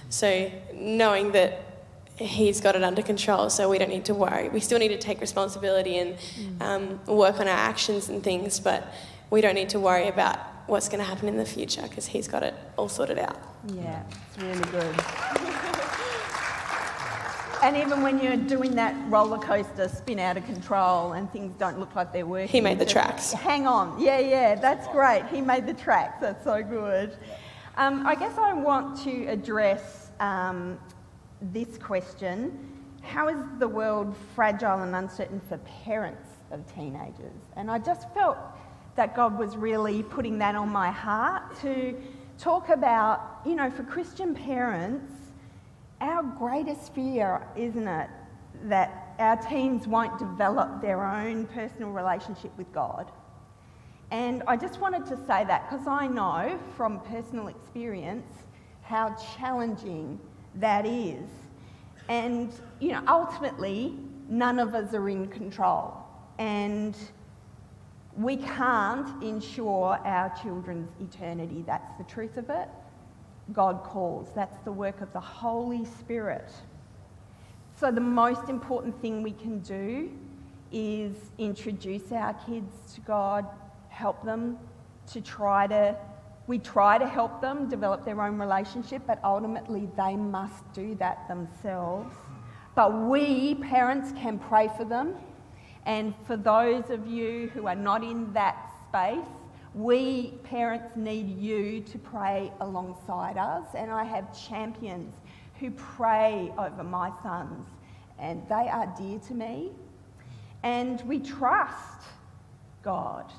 So 0.08 0.50
knowing 0.72 1.32
that 1.32 1.65
He's 2.18 2.62
got 2.62 2.74
it 2.76 2.82
under 2.82 3.02
control, 3.02 3.50
so 3.50 3.68
we 3.68 3.78
don't 3.78 3.90
need 3.90 4.06
to 4.06 4.14
worry. 4.14 4.48
We 4.48 4.60
still 4.60 4.78
need 4.78 4.88
to 4.88 4.98
take 4.98 5.20
responsibility 5.20 5.98
and 5.98 6.16
mm. 6.16 6.62
um, 6.62 7.00
work 7.06 7.40
on 7.40 7.46
our 7.46 7.56
actions 7.56 8.08
and 8.08 8.22
things, 8.22 8.58
but 8.58 8.90
we 9.30 9.42
don't 9.42 9.54
need 9.54 9.68
to 9.70 9.80
worry 9.80 10.08
about 10.08 10.38
what's 10.66 10.88
going 10.88 10.98
to 10.98 11.04
happen 11.04 11.28
in 11.28 11.36
the 11.36 11.44
future 11.44 11.82
because 11.82 12.06
He's 12.06 12.26
got 12.26 12.42
it 12.42 12.54
all 12.76 12.88
sorted 12.88 13.18
out. 13.18 13.38
Yeah, 13.66 14.02
it's 14.34 14.42
really 14.42 14.70
good. 14.70 14.94
and 17.62 17.76
even 17.76 18.02
when 18.02 18.18
you're 18.18 18.36
doing 18.36 18.74
that 18.76 18.94
roller 19.10 19.38
coaster 19.38 19.88
spin 19.88 20.18
out 20.18 20.38
of 20.38 20.46
control 20.46 21.12
and 21.12 21.30
things 21.32 21.54
don't 21.58 21.78
look 21.78 21.94
like 21.94 22.14
they're 22.14 22.24
working, 22.24 22.48
he 22.48 22.62
made 22.62 22.78
the 22.78 22.86
tracks. 22.86 23.32
Hang 23.32 23.66
on, 23.66 24.00
yeah, 24.00 24.20
yeah, 24.20 24.54
that's 24.54 24.88
great. 24.88 25.26
He 25.26 25.42
made 25.42 25.66
the 25.66 25.74
tracks. 25.74 26.16
That's 26.20 26.44
so 26.44 26.62
good. 26.62 27.16
Um, 27.76 28.06
I 28.06 28.14
guess 28.14 28.38
I 28.38 28.54
want 28.54 29.02
to 29.04 29.26
address 29.26 30.10
um, 30.18 30.78
this 31.40 31.78
question 31.78 32.58
How 33.02 33.28
is 33.28 33.38
the 33.58 33.68
world 33.68 34.16
fragile 34.34 34.80
and 34.82 34.94
uncertain 34.94 35.40
for 35.48 35.58
parents 35.84 36.28
of 36.50 36.66
teenagers? 36.74 37.40
And 37.56 37.70
I 37.70 37.78
just 37.78 38.12
felt 38.14 38.38
that 38.96 39.14
God 39.14 39.38
was 39.38 39.56
really 39.56 40.02
putting 40.02 40.38
that 40.38 40.54
on 40.54 40.70
my 40.70 40.90
heart 40.90 41.60
to 41.60 41.94
talk 42.38 42.70
about, 42.70 43.40
you 43.44 43.54
know, 43.54 43.70
for 43.70 43.82
Christian 43.82 44.34
parents, 44.34 45.12
our 46.00 46.22
greatest 46.22 46.94
fear, 46.94 47.46
isn't 47.56 47.86
it, 47.86 48.08
that 48.64 49.14
our 49.18 49.36
teens 49.36 49.86
won't 49.86 50.18
develop 50.18 50.80
their 50.80 51.04
own 51.04 51.46
personal 51.46 51.90
relationship 51.90 52.56
with 52.56 52.70
God. 52.72 53.10
And 54.10 54.42
I 54.46 54.56
just 54.56 54.80
wanted 54.80 55.04
to 55.06 55.16
say 55.16 55.44
that 55.44 55.68
because 55.68 55.86
I 55.86 56.06
know 56.06 56.58
from 56.76 57.00
personal 57.00 57.48
experience 57.48 58.44
how 58.82 59.16
challenging 59.36 60.20
that 60.56 60.86
is. 60.86 61.28
And, 62.08 62.52
you 62.80 62.92
know, 62.92 63.02
ultimately, 63.08 63.96
none 64.28 64.58
of 64.58 64.74
us 64.74 64.94
are 64.94 65.08
in 65.08 65.28
control. 65.28 65.94
And 66.38 66.96
we 68.16 68.36
can't 68.36 69.22
ensure 69.22 69.98
our 70.04 70.34
children's 70.42 70.90
eternity. 71.00 71.64
That's 71.66 71.96
the 71.98 72.04
truth 72.04 72.36
of 72.36 72.48
it. 72.50 72.68
God 73.52 73.82
calls. 73.84 74.28
That's 74.34 74.58
the 74.64 74.72
work 74.72 75.00
of 75.00 75.12
the 75.12 75.20
Holy 75.20 75.84
Spirit. 75.84 76.50
So, 77.78 77.92
the 77.92 78.00
most 78.00 78.48
important 78.48 79.00
thing 79.02 79.22
we 79.22 79.32
can 79.32 79.60
do 79.60 80.10
is 80.72 81.14
introduce 81.38 82.10
our 82.10 82.34
kids 82.34 82.94
to 82.94 83.00
God, 83.02 83.46
help 83.88 84.24
them 84.24 84.58
to 85.12 85.20
try 85.20 85.66
to 85.66 85.96
we 86.46 86.58
try 86.58 86.96
to 86.96 87.06
help 87.06 87.40
them 87.40 87.68
develop 87.68 88.04
their 88.04 88.22
own 88.22 88.38
relationship, 88.38 89.02
but 89.06 89.18
ultimately 89.24 89.88
they 89.96 90.16
must 90.16 90.72
do 90.72 90.94
that 90.96 91.26
themselves. 91.28 92.14
But 92.74 92.92
we, 93.08 93.56
parents, 93.56 94.12
can 94.12 94.38
pray 94.38 94.70
for 94.76 94.84
them. 94.84 95.14
And 95.86 96.14
for 96.26 96.36
those 96.36 96.90
of 96.90 97.06
you 97.06 97.50
who 97.54 97.66
are 97.66 97.74
not 97.74 98.04
in 98.04 98.32
that 98.32 98.70
space, 98.88 99.26
we, 99.74 100.32
parents, 100.44 100.96
need 100.96 101.38
you 101.38 101.80
to 101.80 101.98
pray 101.98 102.52
alongside 102.60 103.36
us. 103.36 103.66
And 103.74 103.90
I 103.90 104.04
have 104.04 104.48
champions 104.48 105.14
who 105.58 105.70
pray 105.70 106.52
over 106.58 106.84
my 106.84 107.10
sons, 107.22 107.66
and 108.18 108.46
they 108.48 108.68
are 108.68 108.92
dear 108.98 109.18
to 109.20 109.34
me. 109.34 109.72
And 110.62 111.00
we 111.02 111.18
trust 111.18 112.02
God 112.82 113.32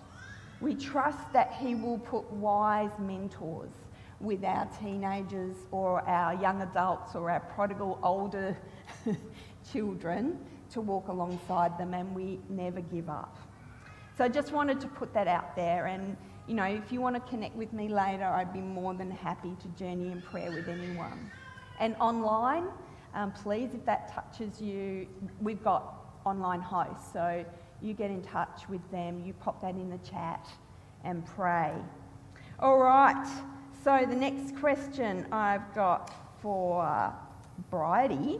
we 0.61 0.75
trust 0.75 1.31
that 1.33 1.53
He 1.53 1.75
will 1.75 1.99
put 1.99 2.29
wise 2.31 2.91
mentors, 2.99 3.71
with 4.19 4.43
our 4.43 4.67
teenagers 4.81 5.55
or 5.71 6.01
our 6.09 6.33
young 6.41 6.61
adults 6.61 7.15
or 7.15 7.29
our 7.29 7.39
prodigal 7.39 7.99
older 8.01 8.57
children 9.71 10.39
to 10.71 10.81
walk 10.81 11.07
alongside 11.07 11.77
them 11.77 11.93
and 11.93 12.13
we 12.15 12.39
never 12.49 12.81
give 12.81 13.09
up. 13.09 13.37
So 14.17 14.23
I 14.23 14.29
just 14.29 14.51
wanted 14.51 14.81
to 14.81 14.87
put 14.87 15.13
that 15.13 15.27
out 15.27 15.55
there 15.55 15.85
and 15.85 16.17
you 16.47 16.55
know, 16.55 16.63
if 16.63 16.93
you 16.93 17.01
want 17.01 17.13
to 17.15 17.29
connect 17.29 17.55
with 17.57 17.73
me 17.73 17.89
later, 17.89 18.23
I'd 18.23 18.53
be 18.53 18.61
more 18.61 18.93
than 18.93 19.11
happy 19.11 19.53
to 19.61 19.67
journey 19.77 20.13
in 20.13 20.21
prayer 20.21 20.49
with 20.49 20.69
anyone. 20.69 21.29
And 21.81 21.93
online, 21.99 22.67
um, 23.13 23.33
please, 23.33 23.73
if 23.73 23.85
that 23.85 24.13
touches 24.13 24.61
you, 24.61 25.07
we've 25.41 25.61
got 25.61 26.19
online 26.25 26.61
hosts. 26.61 27.11
So 27.11 27.45
you 27.81 27.93
get 27.93 28.11
in 28.11 28.21
touch 28.21 28.67
with 28.69 28.81
them, 28.91 29.23
you 29.25 29.33
pop 29.33 29.61
that 29.61 29.75
in 29.75 29.89
the 29.89 29.97
chat 29.99 30.45
and 31.03 31.25
pray. 31.25 31.73
All 32.59 32.79
right, 32.79 33.27
so 33.83 34.05
the 34.07 34.15
next 34.15 34.55
question 34.57 35.25
I've 35.31 35.73
got 35.73 36.13
for 36.41 37.13
Bridie. 37.69 38.39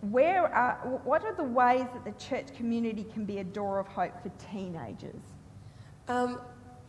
Where 0.00 0.46
are, 0.54 1.00
what 1.04 1.24
are 1.24 1.34
the 1.34 1.44
ways 1.44 1.86
that 1.92 2.04
the 2.04 2.12
church 2.12 2.54
community 2.56 3.04
can 3.12 3.24
be 3.24 3.38
a 3.38 3.44
door 3.44 3.78
of 3.78 3.86
hope 3.88 4.12
for 4.22 4.30
teenagers? 4.52 5.20
Um, 6.08 6.38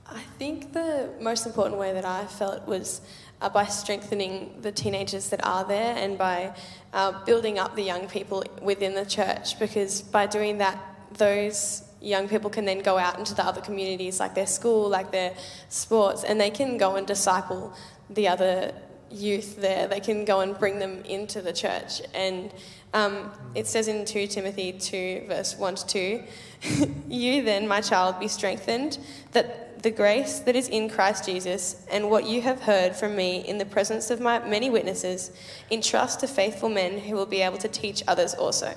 I 0.09 0.21
think 0.38 0.74
the 0.74 1.09
most 1.19 1.45
important 1.45 1.79
way 1.79 1.93
that 1.93 2.05
I 2.05 2.25
felt 2.25 2.65
was 2.65 3.01
uh, 3.41 3.50
by 3.50 3.65
strengthening 3.65 4.57
the 4.62 4.71
teenagers 4.71 5.29
that 5.29 5.45
are 5.45 5.65
there 5.65 5.95
and 5.97 6.17
by 6.17 6.55
uh, 6.93 7.24
building 7.25 7.59
up 7.59 7.75
the 7.75 7.83
young 7.83 8.07
people 8.07 8.43
within 8.62 8.93
the 8.93 9.05
church 9.05 9.59
because 9.59 10.01
by 10.01 10.25
doing 10.25 10.59
that, 10.59 10.77
those 11.14 11.84
young 12.02 12.28
people 12.28 12.50
can 12.50 12.66
then 12.66 12.80
go 12.80 12.98
out 12.98 13.18
into 13.18 13.34
the 13.34 13.44
other 13.44 13.62
communities 13.62 14.20
like 14.20 14.36
their 14.36 14.48
school, 14.48 14.90
like 14.90 15.12
their 15.12 15.34
sports, 15.70 16.24
and 16.24 16.40
they 16.40 16.50
can 16.50 16.78
go 16.78 16.96
and 16.96 17.08
disciple 17.08 17.74
the 18.10 18.28
other 18.28 18.74
youth 19.10 19.60
there. 19.60 19.88
They 19.88 20.00
can 20.00 20.26
go 20.26 20.42
and 20.42 20.58
bring 20.58 20.80
them 20.80 21.04
into 21.06 21.42
the 21.42 21.54
church. 21.54 22.02
And 22.14 22.54
um, 22.94 23.32
it 23.56 23.68
says 23.68 23.88
in 23.88 24.06
2 24.06 24.28
Timothy 24.28 24.74
2, 24.74 25.26
verse 25.28 25.56
1 25.56 25.76
to 25.76 25.88
2, 25.88 26.24
You 27.10 27.44
then, 27.44 27.68
my 27.68 27.82
child, 27.82 28.20
be 28.20 28.28
strengthened, 28.28 29.00
that 29.32 29.82
the 29.84 29.92
grace 29.92 30.40
that 30.40 30.56
is 30.56 30.68
in 30.70 30.90
Christ 30.90 31.26
Jesus 31.26 31.86
and 31.92 32.10
what 32.10 32.26
you 32.26 32.42
have 32.42 32.62
heard 32.62 32.96
from 32.96 33.16
me 33.16 33.48
in 33.48 33.58
the 33.58 33.66
presence 33.66 34.10
of 34.10 34.20
my 34.20 34.40
many 34.40 34.70
witnesses, 34.70 35.32
entrust 35.70 36.22
to 36.22 36.28
faithful 36.28 36.70
men 36.70 37.00
who 37.00 37.16
will 37.16 37.26
be 37.26 37.42
able 37.42 37.58
to 37.60 37.68
teach 37.68 38.04
others 38.08 38.34
also. 38.34 38.76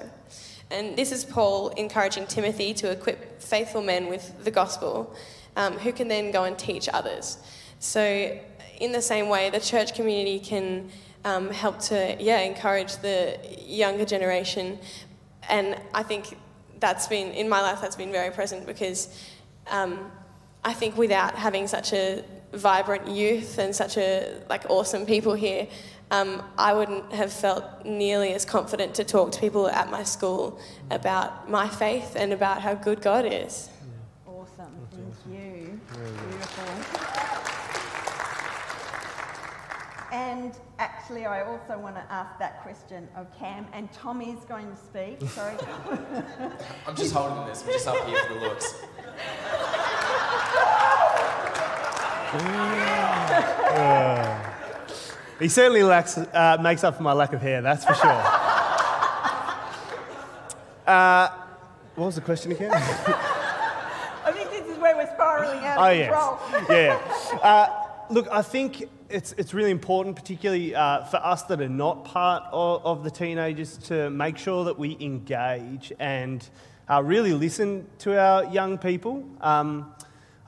And 0.70 0.96
this 0.96 1.10
is 1.10 1.24
Paul 1.24 1.70
encouraging 1.70 2.26
Timothy 2.26 2.72
to 2.74 2.90
equip 2.90 3.42
faithful 3.42 3.82
men 3.82 4.08
with 4.08 4.44
the 4.44 4.50
gospel 4.50 5.14
um, 5.56 5.74
who 5.74 5.92
can 5.92 6.06
then 6.06 6.30
go 6.30 6.44
and 6.44 6.56
teach 6.58 6.88
others. 6.92 7.38
So, 7.80 8.38
in 8.78 8.92
the 8.92 9.02
same 9.02 9.28
way, 9.28 9.50
the 9.50 9.60
church 9.60 9.94
community 9.94 10.38
can 10.38 10.90
um, 11.24 11.50
help 11.50 11.80
to, 11.80 12.16
yeah, 12.20 12.38
encourage 12.40 12.96
the 12.98 13.38
younger 13.60 14.04
generation. 14.04 14.78
And 15.48 15.78
I 15.92 16.02
think 16.02 16.38
that's 16.78 17.08
been, 17.08 17.32
in 17.32 17.48
my 17.48 17.60
life, 17.60 17.80
that's 17.80 17.96
been 17.96 18.12
very 18.12 18.30
present 18.30 18.64
because 18.64 19.14
um, 19.70 20.10
I 20.64 20.72
think 20.72 20.96
without 20.96 21.34
having 21.34 21.66
such 21.66 21.92
a 21.92 22.24
vibrant 22.52 23.08
youth 23.08 23.58
and 23.58 23.74
such 23.74 23.96
a 23.96 24.40
like 24.48 24.68
awesome 24.70 25.04
people 25.04 25.34
here, 25.34 25.66
um, 26.10 26.42
I 26.58 26.72
wouldn't 26.72 27.12
have 27.12 27.32
felt 27.32 27.84
nearly 27.84 28.32
as 28.32 28.44
confident 28.44 28.94
to 28.96 29.04
talk 29.04 29.32
to 29.32 29.40
people 29.40 29.68
at 29.68 29.90
my 29.90 30.02
school 30.02 30.58
about 30.90 31.48
my 31.48 31.68
faith 31.68 32.16
and 32.16 32.32
about 32.32 32.60
how 32.62 32.74
good 32.74 33.00
God 33.00 33.24
is. 33.26 33.68
Awesome, 34.26 34.74
thank 34.90 35.14
you. 35.32 35.80
Beautiful. 35.92 37.10
And 40.12 40.52
actually, 40.80 41.24
I 41.26 41.42
also 41.44 41.78
want 41.78 41.94
to 41.94 42.02
ask 42.10 42.36
that 42.40 42.62
question 42.62 43.08
of 43.14 43.32
Cam, 43.38 43.64
and 43.72 43.92
Tommy's 43.92 44.44
going 44.48 44.68
to 44.68 44.76
speak. 44.76 45.20
Sorry. 45.30 45.54
I'm 46.86 46.96
just 46.96 47.14
holding 47.14 47.46
this. 47.46 47.62
I'm 47.62 47.72
just 47.72 47.86
up 47.86 48.08
here 48.08 48.18
for 48.24 48.34
the 48.34 48.40
looks. 48.40 48.74
he 55.40 55.48
certainly 55.48 55.82
lacks, 55.82 56.16
uh, 56.18 56.58
makes 56.60 56.84
up 56.84 56.96
for 56.96 57.02
my 57.02 57.12
lack 57.12 57.32
of 57.32 57.42
hair, 57.42 57.62
that's 57.62 57.84
for 57.84 57.94
sure. 57.94 58.24
Uh, 60.86 61.28
what 61.94 62.06
was 62.06 62.16
the 62.16 62.20
question 62.20 62.50
again? 62.50 62.72
I 62.74 64.32
think 64.32 64.50
this 64.50 64.66
is 64.66 64.76
where 64.78 64.96
we're 64.96 65.12
spiraling 65.14 65.64
out 65.64 65.78
of 65.78 65.84
oh, 65.84 66.48
control. 66.48 66.66
Yes. 66.68 67.28
Yeah. 67.32 67.38
Uh, 67.38 67.86
look, 68.10 68.26
I 68.32 68.42
think 68.42 68.88
it's, 69.08 69.32
it's 69.38 69.54
really 69.54 69.70
important, 69.70 70.16
particularly 70.16 70.74
uh, 70.74 71.04
for 71.04 71.18
us 71.18 71.42
that 71.44 71.60
are 71.60 71.68
not 71.68 72.04
part 72.04 72.42
of, 72.52 72.84
of, 72.84 73.04
the 73.04 73.10
teenagers, 73.10 73.76
to 73.88 74.10
make 74.10 74.36
sure 74.36 74.64
that 74.64 74.78
we 74.78 74.96
engage 75.00 75.92
and 76.00 76.48
uh, 76.90 77.02
really 77.02 77.32
listen 77.32 77.86
to 77.98 78.18
our 78.18 78.44
young 78.46 78.76
people. 78.76 79.24
Um, 79.40 79.94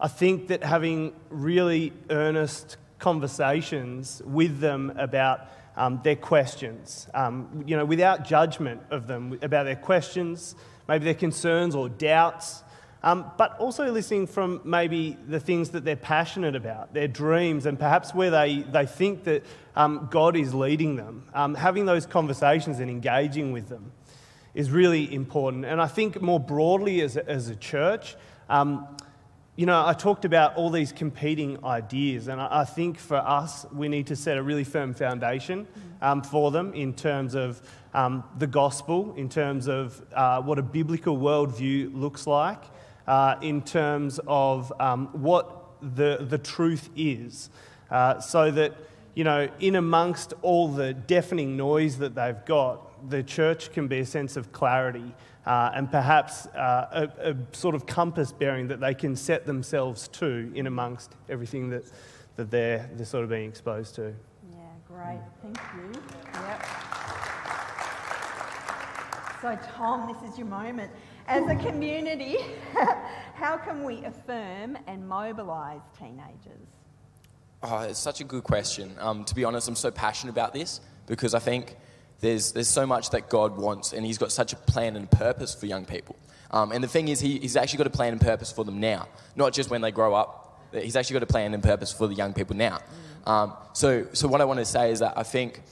I 0.01 0.09
think 0.09 0.49
that 0.49 0.65
having 0.65 1.13
really 1.31 1.93
earnest 2.11 2.79
conversations 3.03 4.23
with 4.25 4.61
them 4.61 4.93
about 4.97 5.41
um, 5.77 6.01
their 6.05 6.17
questions, 6.17 7.09
um, 7.15 7.65
you 7.67 7.77
know, 7.77 7.85
without 7.85 8.25
judgment 8.25 8.81
of 8.91 9.09
them, 9.09 9.39
about 9.43 9.65
their 9.65 9.77
questions, 9.77 10.55
maybe 10.89 11.05
their 11.05 11.15
concerns 11.15 11.75
or 11.75 11.89
doubts, 11.89 12.63
um, 13.03 13.29
but 13.37 13.59
also 13.59 13.91
listening 13.91 14.29
from 14.29 14.61
maybe 14.65 15.19
the 15.27 15.41
things 15.41 15.71
that 15.71 15.85
they're 15.85 15.97
passionate 15.97 16.55
about, 16.55 16.95
their 16.95 17.09
dreams, 17.09 17.67
and 17.67 17.77
perhaps 17.77 18.15
where 18.15 18.31
they, 18.31 18.63
they 18.63 18.87
think 18.87 19.25
that 19.25 19.45
um, 19.75 20.07
God 20.09 20.37
is 20.37 20.55
leading 20.55 20.95
them. 20.95 21.25
Um, 21.35 21.57
having 21.57 21.85
those 21.85 22.07
conversations 22.07 22.79
and 22.79 22.89
engaging 22.89 23.51
with 23.51 23.69
them 23.69 23.91
is 24.55 24.71
really 24.71 25.13
important. 25.13 25.65
And 25.65 25.81
I 25.83 25.89
think 25.89 26.23
more 26.23 26.39
broadly 26.39 27.01
as 27.01 27.17
a, 27.17 27.29
as 27.29 27.49
a 27.49 27.57
church, 27.57 28.15
um, 28.49 28.87
you 29.55 29.67
know, 29.67 29.87
I 29.87 29.93
talked 29.93 30.25
about 30.25 30.57
all 30.57 30.71
these 30.71 30.93
competing 30.93 31.63
ideas, 31.63 32.29
and 32.29 32.41
I, 32.41 32.65
think 32.65 32.99
for 32.99 33.19
us, 33.19 33.67
we 33.71 33.87
need 33.89 34.07
to 34.07 34.17
set 34.17 34.39
a 34.39 34.43
really 34.43 34.65
firm 34.65 34.95
foundation 34.95 35.67
um, 36.01 36.23
for 36.23 36.51
them 36.51 36.73
in 36.73 36.95
terms 36.95 37.35
of 37.35 37.61
um, 37.93 38.25
the 38.39 38.47
gospel, 38.47 39.15
in 39.15 39.29
terms 39.29 39.69
of 39.69 40.03
uh, 40.15 40.41
what 40.41 40.59
a 40.59 40.63
biblical 40.63 41.19
worldview 41.19 41.95
looks 41.95 42.27
like, 42.27 42.63
uh, 43.07 43.35
in 43.43 43.61
terms 43.61 44.19
of 44.27 44.73
um, 44.81 45.09
what 45.13 45.69
the, 45.83 46.27
the 46.31 46.39
truth 46.39 46.89
is, 46.97 47.51
uh, 47.91 48.21
so 48.21 48.51
that, 48.51 48.75
you 49.15 49.25
know, 49.25 49.51
in 49.61 49.77
amongst 49.77 50.33
all 50.41 50.69
the 50.69 50.95
deafening 50.95 51.59
noise 51.59 51.99
that 51.99 52.15
they've 52.15 52.43
got, 52.47 53.11
the 53.11 53.23
church 53.23 53.71
can 53.71 53.87
be 53.87 53.99
a 53.99 54.07
sense 54.07 54.39
of 54.39 54.51
clarity 54.53 55.15
uh, 55.47 55.73
and 55.75 55.91
perhaps 55.91 56.47
uh, 56.47 57.09
a, 57.21 57.31
a, 57.31 57.37
sort 57.53 57.75
of 57.75 57.87
compass 57.87 58.33
bearing 58.33 58.69
that 58.69 58.81
they 58.81 58.95
can 58.95 59.17
set 59.17 59.45
themselves 59.45 60.09
to 60.09 60.53
in 60.55 60.67
amongst 60.67 61.17
everything 61.29 61.69
that, 61.71 61.85
that 62.37 62.51
they're, 62.51 62.89
they're 62.95 63.07
sort 63.07 63.25
of 63.25 63.31
being 63.31 63.49
exposed 63.49 63.95
to. 63.97 64.15
Yeah, 64.51 64.59
great. 64.87 65.21
Thank 65.43 65.59
you. 65.77 66.01
Yep. 66.35 66.67
So, 69.43 69.59
Tom, 69.75 70.13
this 70.13 70.31
is 70.31 70.39
your 70.39 70.47
moment. 70.47 70.93
As 71.27 71.45
a 71.49 71.57
community, 71.57 72.37
how 73.35 73.57
can 73.57 73.83
we 73.83 74.05
affirm 74.05 74.79
and 74.87 75.09
mobilise 75.09 75.81
teenagers? 75.99 76.69
Oh, 77.65 77.81
it's 77.81 77.99
such 77.99 78.21
a 78.21 78.25
good 78.25 78.45
question. 78.45 78.95
Um, 79.01 79.25
to 79.25 79.35
be 79.35 79.43
honest, 79.43 79.69
I'm 79.69 79.75
so 79.75 79.91
passionate 79.91 80.31
about 80.31 80.53
this 80.53 80.81
because 81.07 81.35
I 81.35 81.41
think 81.41 81.77
there's, 82.23 82.53
there's 82.53 82.69
so 82.69 82.87
much 82.87 83.11
that 83.11 83.29
God 83.29 83.59
wants, 83.59 83.93
and 83.93 84.07
He's 84.07 84.17
got 84.17 84.33
such 84.33 84.53
a 84.55 84.57
plan 84.57 84.97
and 84.97 85.11
purpose 85.11 85.55
for 85.55 85.67
young 85.67 85.85
people. 85.85 86.17
Um, 86.51 86.73
and 86.73 86.83
the 86.83 86.89
thing 86.89 87.09
is, 87.09 87.21
he, 87.21 87.39
He's 87.39 87.57
actually 87.57 87.79
got 87.79 87.89
a 87.89 87.91
plan 87.91 88.13
and 88.13 88.21
purpose 88.21 88.51
for 88.51 88.65
them 88.65 88.81
now, 88.81 89.09
not 89.37 89.53
just 89.53 89.69
when 89.69 89.83
they 89.83 89.91
grow 89.91 90.15
up. 90.15 90.39
He's 90.73 90.97
actually 90.97 91.15
got 91.15 91.25
a 91.25 91.27
plan 91.27 91.53
and 91.53 91.63
purpose 91.63 91.93
for 91.93 92.07
the 92.07 92.15
young 92.15 92.33
people 92.33 92.57
now. 92.57 92.79
Um, 93.27 93.53
so, 93.75 94.07
so 94.15 94.27
what 94.29 94.41
I 94.41 94.45
want 94.47 94.61
to 94.61 94.65
say 94.65 94.91
is 94.91 95.01
that 95.01 95.19
I 95.19 95.23
think 95.23 95.63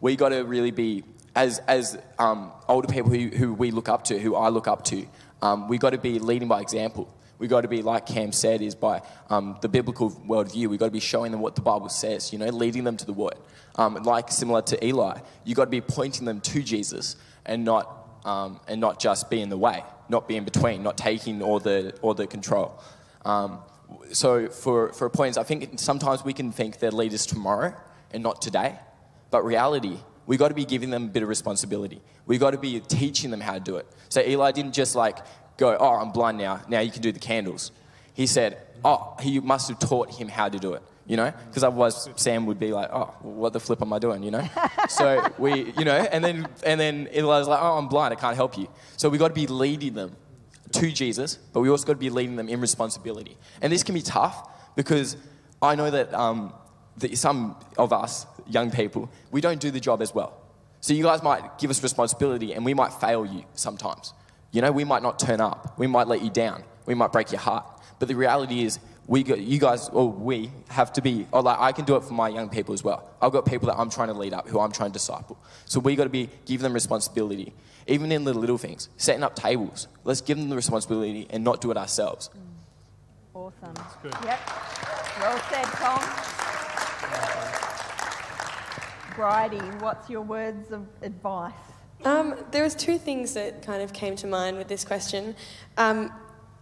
we 0.00 0.16
got 0.16 0.30
to 0.30 0.42
really 0.42 0.72
be, 0.72 1.04
as, 1.34 1.60
as 1.60 1.96
um, 2.18 2.52
older 2.68 2.88
people 2.88 3.10
who, 3.10 3.28
who 3.28 3.54
we 3.54 3.70
look 3.70 3.88
up 3.88 4.04
to, 4.04 4.18
who 4.18 4.34
I 4.34 4.48
look 4.48 4.68
up 4.68 4.84
to, 4.86 5.06
um, 5.42 5.68
we 5.68 5.78
got 5.78 5.90
to 5.90 5.98
be 5.98 6.18
leading 6.18 6.48
by 6.48 6.60
example. 6.60 7.08
We 7.40 7.48
got 7.48 7.62
to 7.62 7.68
be, 7.68 7.80
like 7.80 8.04
Cam 8.04 8.32
said, 8.32 8.60
is 8.60 8.74
by 8.74 9.00
um, 9.30 9.56
the 9.62 9.68
biblical 9.68 10.10
worldview. 10.10 10.68
We've 10.68 10.78
got 10.78 10.86
to 10.86 10.92
be 10.92 11.00
showing 11.00 11.32
them 11.32 11.40
what 11.40 11.54
the 11.54 11.62
Bible 11.62 11.88
says. 11.88 12.34
You 12.34 12.38
know, 12.38 12.48
leading 12.48 12.84
them 12.84 12.98
to 12.98 13.06
the 13.06 13.14
Word. 13.14 13.38
Um, 13.76 13.94
like 13.94 14.30
similar 14.30 14.60
to 14.62 14.86
Eli, 14.86 15.18
you've 15.44 15.56
got 15.56 15.64
to 15.64 15.70
be 15.70 15.80
pointing 15.80 16.26
them 16.26 16.42
to 16.42 16.62
Jesus 16.62 17.16
and 17.46 17.64
not 17.64 17.96
um, 18.26 18.60
and 18.68 18.78
not 18.78 19.00
just 19.00 19.30
be 19.30 19.40
in 19.40 19.48
the 19.48 19.56
way, 19.56 19.82
not 20.10 20.28
be 20.28 20.36
in 20.36 20.44
between, 20.44 20.82
not 20.82 20.98
taking 20.98 21.40
all 21.40 21.58
the 21.58 21.98
all 22.02 22.12
the 22.12 22.26
control. 22.26 22.78
Um, 23.24 23.60
so 24.12 24.48
for 24.48 24.92
for 24.92 25.08
points, 25.08 25.38
I 25.38 25.42
think 25.42 25.78
sometimes 25.78 26.22
we 26.22 26.34
can 26.34 26.52
think 26.52 26.78
they're 26.78 26.90
leaders 26.90 27.24
tomorrow 27.24 27.74
and 28.12 28.22
not 28.22 28.42
today, 28.42 28.78
but 29.30 29.46
reality 29.46 29.96
we've 30.30 30.38
got 30.38 30.48
to 30.48 30.54
be 30.54 30.64
giving 30.64 30.90
them 30.90 31.06
a 31.06 31.08
bit 31.08 31.24
of 31.24 31.28
responsibility. 31.28 32.00
We've 32.24 32.38
got 32.38 32.52
to 32.52 32.58
be 32.58 32.78
teaching 32.78 33.32
them 33.32 33.40
how 33.40 33.54
to 33.54 33.60
do 33.60 33.78
it. 33.78 33.86
So 34.10 34.20
Eli 34.20 34.52
didn't 34.52 34.74
just 34.74 34.94
like 34.94 35.18
go, 35.60 35.76
oh, 35.78 35.94
I'm 35.94 36.10
blind 36.10 36.38
now. 36.38 36.60
Now 36.68 36.80
you 36.80 36.90
can 36.90 37.02
do 37.02 37.12
the 37.12 37.20
candles. 37.20 37.70
He 38.14 38.26
said, 38.26 38.58
oh, 38.84 39.16
he 39.20 39.38
must 39.38 39.68
have 39.68 39.78
taught 39.78 40.10
him 40.12 40.28
how 40.28 40.48
to 40.48 40.58
do 40.58 40.72
it. 40.74 40.82
you 41.06 41.16
know, 41.16 41.32
because 41.48 41.64
otherwise 41.64 42.08
Sam 42.16 42.46
would 42.46 42.58
be 42.58 42.72
like, 42.72 42.88
oh, 42.92 43.14
what 43.20 43.52
the 43.52 43.60
flip 43.60 43.82
am 43.82 43.92
I 43.92 43.98
doing, 43.98 44.22
you 44.22 44.30
know? 44.30 44.48
so 44.88 45.32
we, 45.38 45.72
you 45.72 45.84
know, 45.84 45.96
and 45.96 46.24
then 46.24 46.48
and 46.64 46.80
then 46.80 47.08
Eli's 47.12 47.48
like, 47.48 47.60
oh, 47.60 47.78
I'm 47.78 47.88
blind, 47.88 48.12
I 48.12 48.16
can't 48.16 48.36
help 48.36 48.56
you. 48.56 48.68
So 48.96 49.08
we 49.08 49.18
got 49.18 49.28
to 49.28 49.34
be 49.34 49.46
leading 49.46 49.94
them 49.94 50.16
to 50.72 50.90
Jesus, 50.90 51.38
but 51.52 51.60
we 51.60 51.68
also 51.68 51.86
got 51.86 51.94
to 51.94 51.98
be 51.98 52.10
leading 52.10 52.36
them 52.36 52.48
in 52.48 52.60
responsibility. 52.60 53.36
And 53.60 53.72
this 53.72 53.82
can 53.82 53.94
be 53.94 54.02
tough 54.02 54.48
because 54.76 55.16
I 55.60 55.74
know 55.74 55.90
that, 55.90 56.14
um, 56.14 56.52
that 56.98 57.16
some 57.18 57.56
of 57.76 57.92
us 57.92 58.26
young 58.46 58.70
people, 58.70 59.10
we 59.30 59.40
don't 59.40 59.60
do 59.60 59.70
the 59.70 59.80
job 59.80 60.00
as 60.00 60.14
well. 60.14 60.36
So 60.80 60.94
you 60.94 61.02
guys 61.02 61.22
might 61.22 61.58
give 61.58 61.70
us 61.70 61.82
responsibility 61.82 62.54
and 62.54 62.64
we 62.64 62.72
might 62.72 62.92
fail 62.92 63.26
you 63.26 63.44
sometimes. 63.54 64.14
You 64.52 64.62
know, 64.62 64.72
we 64.72 64.84
might 64.84 65.02
not 65.02 65.18
turn 65.18 65.40
up. 65.40 65.78
We 65.78 65.86
might 65.86 66.08
let 66.08 66.22
you 66.22 66.30
down. 66.30 66.64
We 66.86 66.94
might 66.94 67.12
break 67.12 67.30
your 67.30 67.40
heart. 67.40 67.64
But 67.98 68.08
the 68.08 68.16
reality 68.16 68.64
is, 68.64 68.78
we 69.06 69.24
got, 69.24 69.40
you 69.40 69.58
guys, 69.58 69.88
or 69.88 70.08
we, 70.08 70.52
have 70.68 70.92
to 70.92 71.02
be, 71.02 71.26
or 71.32 71.42
like 71.42 71.58
I 71.58 71.72
can 71.72 71.84
do 71.84 71.96
it 71.96 72.04
for 72.04 72.12
my 72.14 72.28
young 72.28 72.48
people 72.48 72.72
as 72.72 72.84
well. 72.84 73.10
I've 73.20 73.32
got 73.32 73.44
people 73.44 73.66
that 73.66 73.76
I'm 73.76 73.90
trying 73.90 74.08
to 74.08 74.14
lead 74.14 74.32
up, 74.32 74.46
who 74.48 74.60
I'm 74.60 74.70
trying 74.70 74.90
to 74.90 74.92
disciple. 74.92 75.36
So 75.64 75.80
we 75.80 75.96
got 75.96 76.04
to 76.04 76.10
be, 76.10 76.28
give 76.46 76.60
them 76.60 76.72
responsibility, 76.72 77.52
even 77.88 78.12
in 78.12 78.24
the 78.24 78.32
little 78.32 78.56
things, 78.56 78.88
setting 78.96 79.24
up 79.24 79.34
tables. 79.34 79.88
Let's 80.04 80.20
give 80.20 80.38
them 80.38 80.48
the 80.48 80.56
responsibility 80.56 81.26
and 81.30 81.42
not 81.42 81.60
do 81.60 81.72
it 81.72 81.76
ourselves. 81.76 82.30
Mm. 82.30 82.50
Awesome. 83.34 83.74
That's 83.74 83.96
good. 83.96 84.14
Yep. 84.24 84.40
Well 85.20 85.38
said, 85.50 85.64
Tom. 85.64 86.00
Bridie, 89.16 89.76
what's 89.78 90.08
your 90.08 90.22
words 90.22 90.70
of 90.70 90.86
advice? 91.02 91.69
Um, 92.04 92.34
there 92.50 92.62
was 92.62 92.74
two 92.74 92.98
things 92.98 93.34
that 93.34 93.62
kind 93.62 93.82
of 93.82 93.92
came 93.92 94.16
to 94.16 94.26
mind 94.26 94.56
with 94.56 94.68
this 94.68 94.84
question. 94.84 95.36
Um, 95.76 96.12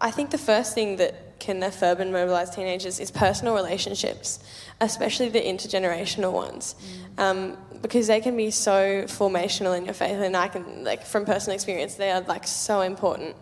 I 0.01 0.11
think 0.11 0.31
the 0.31 0.39
first 0.39 0.75
thing 0.75 0.97
that 0.97 1.39
can 1.39 1.63
affirm 1.63 2.01
and 2.01 2.13
mobilise 2.13 2.51
teenagers 2.51 2.99
is 2.99 3.11
personal 3.11 3.55
relationships, 3.55 4.41
especially 4.81 5.29
the 5.29 5.41
intergenerational 5.41 6.33
ones, 6.33 6.75
um, 7.17 7.57
because 7.83 8.09
they 8.09 8.21
can 8.21 8.37
be 8.37 8.51
so 8.51 9.05
formational 9.05 9.77
in 9.77 9.85
your 9.85 9.95
faith, 9.95 10.19
and 10.19 10.37
I 10.37 10.49
can 10.49 10.85
like 10.85 11.05
from 11.05 11.25
personal 11.25 11.55
experience, 11.55 11.95
they 11.95 12.11
are 12.11 12.23
like 12.23 12.47
so 12.47 12.81
important, 12.81 13.37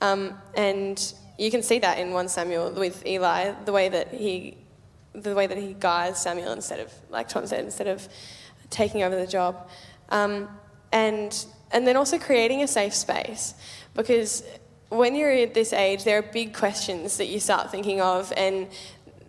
um, 0.00 0.34
and 0.54 1.12
you 1.38 1.50
can 1.50 1.62
see 1.62 1.80
that 1.80 1.98
in 1.98 2.12
one 2.12 2.28
Samuel 2.28 2.70
with 2.72 3.04
Eli, 3.06 3.52
the 3.64 3.72
way 3.72 3.88
that 3.88 4.08
he, 4.14 4.56
the 5.12 5.34
way 5.34 5.46
that 5.48 5.58
he 5.58 5.74
guides 5.74 6.20
Samuel 6.20 6.52
instead 6.52 6.78
of 6.78 6.92
like 7.08 7.28
Tom 7.28 7.46
said, 7.46 7.64
instead 7.64 7.88
of 7.88 8.08
taking 8.68 9.02
over 9.02 9.16
the 9.16 9.26
job. 9.26 9.68
Um, 10.10 10.48
and, 10.92 11.44
and 11.70 11.86
then 11.86 11.96
also 11.96 12.18
creating 12.18 12.62
a 12.62 12.68
safe 12.68 12.94
space 12.94 13.54
because 13.94 14.42
when 14.90 15.14
you're 15.14 15.30
at 15.30 15.54
this 15.54 15.72
age, 15.72 16.04
there 16.04 16.18
are 16.18 16.22
big 16.22 16.52
questions 16.52 17.16
that 17.18 17.26
you 17.26 17.40
start 17.40 17.70
thinking 17.70 18.00
of, 18.00 18.32
and 18.36 18.68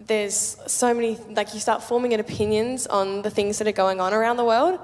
there's 0.08 0.58
so 0.67 0.93
many, 0.93 1.17
like, 1.30 1.54
you 1.54 1.60
start 1.60 1.84
forming 1.84 2.13
opinions 2.19 2.88
on 2.88 3.21
the 3.21 3.30
things 3.30 3.60
that 3.60 3.67
are 3.67 3.71
going 3.71 4.02
on 4.02 4.13
around 4.13 4.38
the 4.38 4.43
world. 4.43 4.80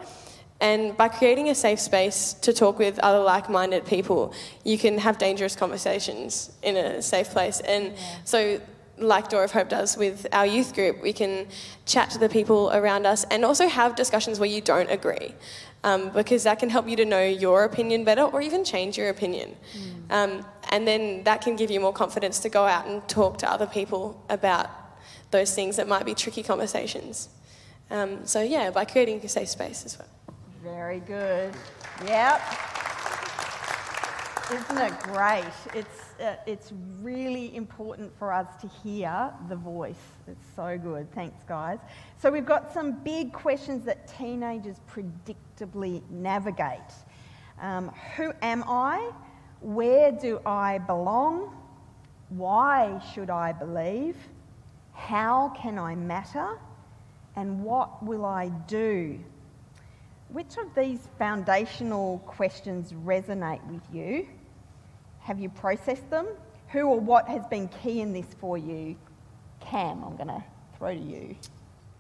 And 0.60 0.96
by 0.98 1.08
creating 1.08 1.50
a 1.50 1.56
safe 1.56 1.80
space 1.80 2.34
to 2.42 2.54
talk 2.54 2.80
with 2.80 2.98
other 3.00 3.20
like 3.20 3.50
minded 3.50 3.86
people, 3.86 4.34
you 4.64 4.78
can 4.78 4.98
have 4.98 5.18
dangerous 5.18 5.56
conversations 5.56 6.52
in 6.64 6.78
a 6.78 7.02
safe 7.02 7.30
place. 7.30 7.60
And 7.60 7.94
so, 8.24 8.60
like 8.98 9.30
Door 9.30 9.44
of 9.44 9.52
Hope 9.52 9.70
does 9.70 9.96
with 9.96 10.26
our 10.32 10.48
youth 10.48 10.74
group, 10.74 11.04
we 11.04 11.14
can 11.14 11.48
chat 11.86 12.10
to 12.12 12.18
the 12.18 12.30
people 12.30 12.72
around 12.74 13.06
us 13.06 13.24
and 13.26 13.46
also 13.46 13.68
have 13.68 13.96
discussions 13.96 14.40
where 14.40 14.50
you 14.50 14.60
don't 14.60 14.90
agree 14.90 15.36
um, 15.88 16.10
because 16.10 16.44
that 16.44 16.60
can 16.60 16.70
help 16.70 16.88
you 16.90 16.98
to 16.98 17.06
know 17.06 17.24
your 17.24 17.64
opinion 17.64 18.04
better 18.04 18.24
or 18.24 18.42
even 18.42 18.64
change 18.64 18.98
your 18.98 19.10
opinion. 19.10 19.56
Um, 20.10 20.46
and 20.70 20.86
then 20.86 21.24
that 21.24 21.42
can 21.42 21.56
give 21.56 21.72
you 21.72 21.80
more 21.80 21.94
confidence 21.94 22.40
to 22.40 22.50
go 22.50 22.66
out 22.66 22.88
and 22.88 23.08
talk 23.08 23.38
to 23.40 23.50
other 23.50 23.68
people 23.68 24.22
about 24.30 24.70
those 25.32 25.56
things 25.56 25.78
that 25.78 25.88
might 25.88 26.06
be 26.06 26.14
tricky 26.14 26.44
conversations. 26.44 27.30
Um, 27.90 28.26
so, 28.26 28.42
yeah, 28.42 28.70
by 28.70 28.84
creating 28.84 29.22
a 29.24 29.30
safe 29.30 29.48
space 29.48 29.86
as 29.86 29.98
well. 29.98 30.10
Very 30.62 31.00
good. 31.00 31.54
Yep. 32.06 32.42
Isn't 34.52 34.78
it 34.78 35.00
great? 35.00 35.58
It's, 35.74 36.20
uh, 36.20 36.36
it's 36.46 36.74
really 37.02 37.56
important 37.56 38.18
for 38.18 38.34
us 38.34 38.48
to 38.62 38.68
hear 38.68 39.32
the 39.48 39.56
voice. 39.56 40.06
It's 40.28 40.46
so 40.56 40.78
good. 40.78 41.14
Thanks, 41.14 41.44
guys. 41.48 41.80
So, 42.18 42.30
we've 42.30 42.46
got 42.46 42.74
some 42.74 42.92
big 43.04 43.32
questions 43.32 43.86
that 43.86 44.08
teenagers 44.18 44.78
predictably 45.58 46.02
navigate. 46.10 46.94
Um, 47.62 47.92
who 48.16 48.34
am 48.42 48.64
I? 48.68 49.12
Where 49.62 50.12
do 50.12 50.40
I 50.46 50.78
belong? 50.80 51.56
Why 52.30 53.02
should 53.14 53.30
I 53.30 53.54
believe? 53.54 54.16
How 54.94 55.54
can 55.60 55.80
I 55.80 55.96
matter? 55.96 56.60
And 57.36 57.64
what 57.64 58.04
will 58.04 58.26
I 58.26 58.50
do? 58.68 59.20
Which 60.30 60.58
of 60.58 60.74
these 60.76 61.08
foundational 61.18 62.20
questions 62.20 62.92
resonate 62.92 63.66
with 63.68 63.84
you? 63.94 64.28
Have 65.20 65.40
you 65.40 65.50
processed 65.50 66.10
them? 66.10 66.28
Who 66.70 66.88
or 66.88 67.00
what 67.00 67.28
has 67.28 67.46
been 67.48 67.70
key 67.70 68.02
in 68.02 68.12
this 68.12 68.28
for 68.40 68.58
you? 68.58 68.98
Cam, 69.62 70.04
I'm 70.04 70.16
going 70.16 70.28
to 70.28 70.44
throw 70.78 70.94
to 70.94 71.00
you. 71.00 71.36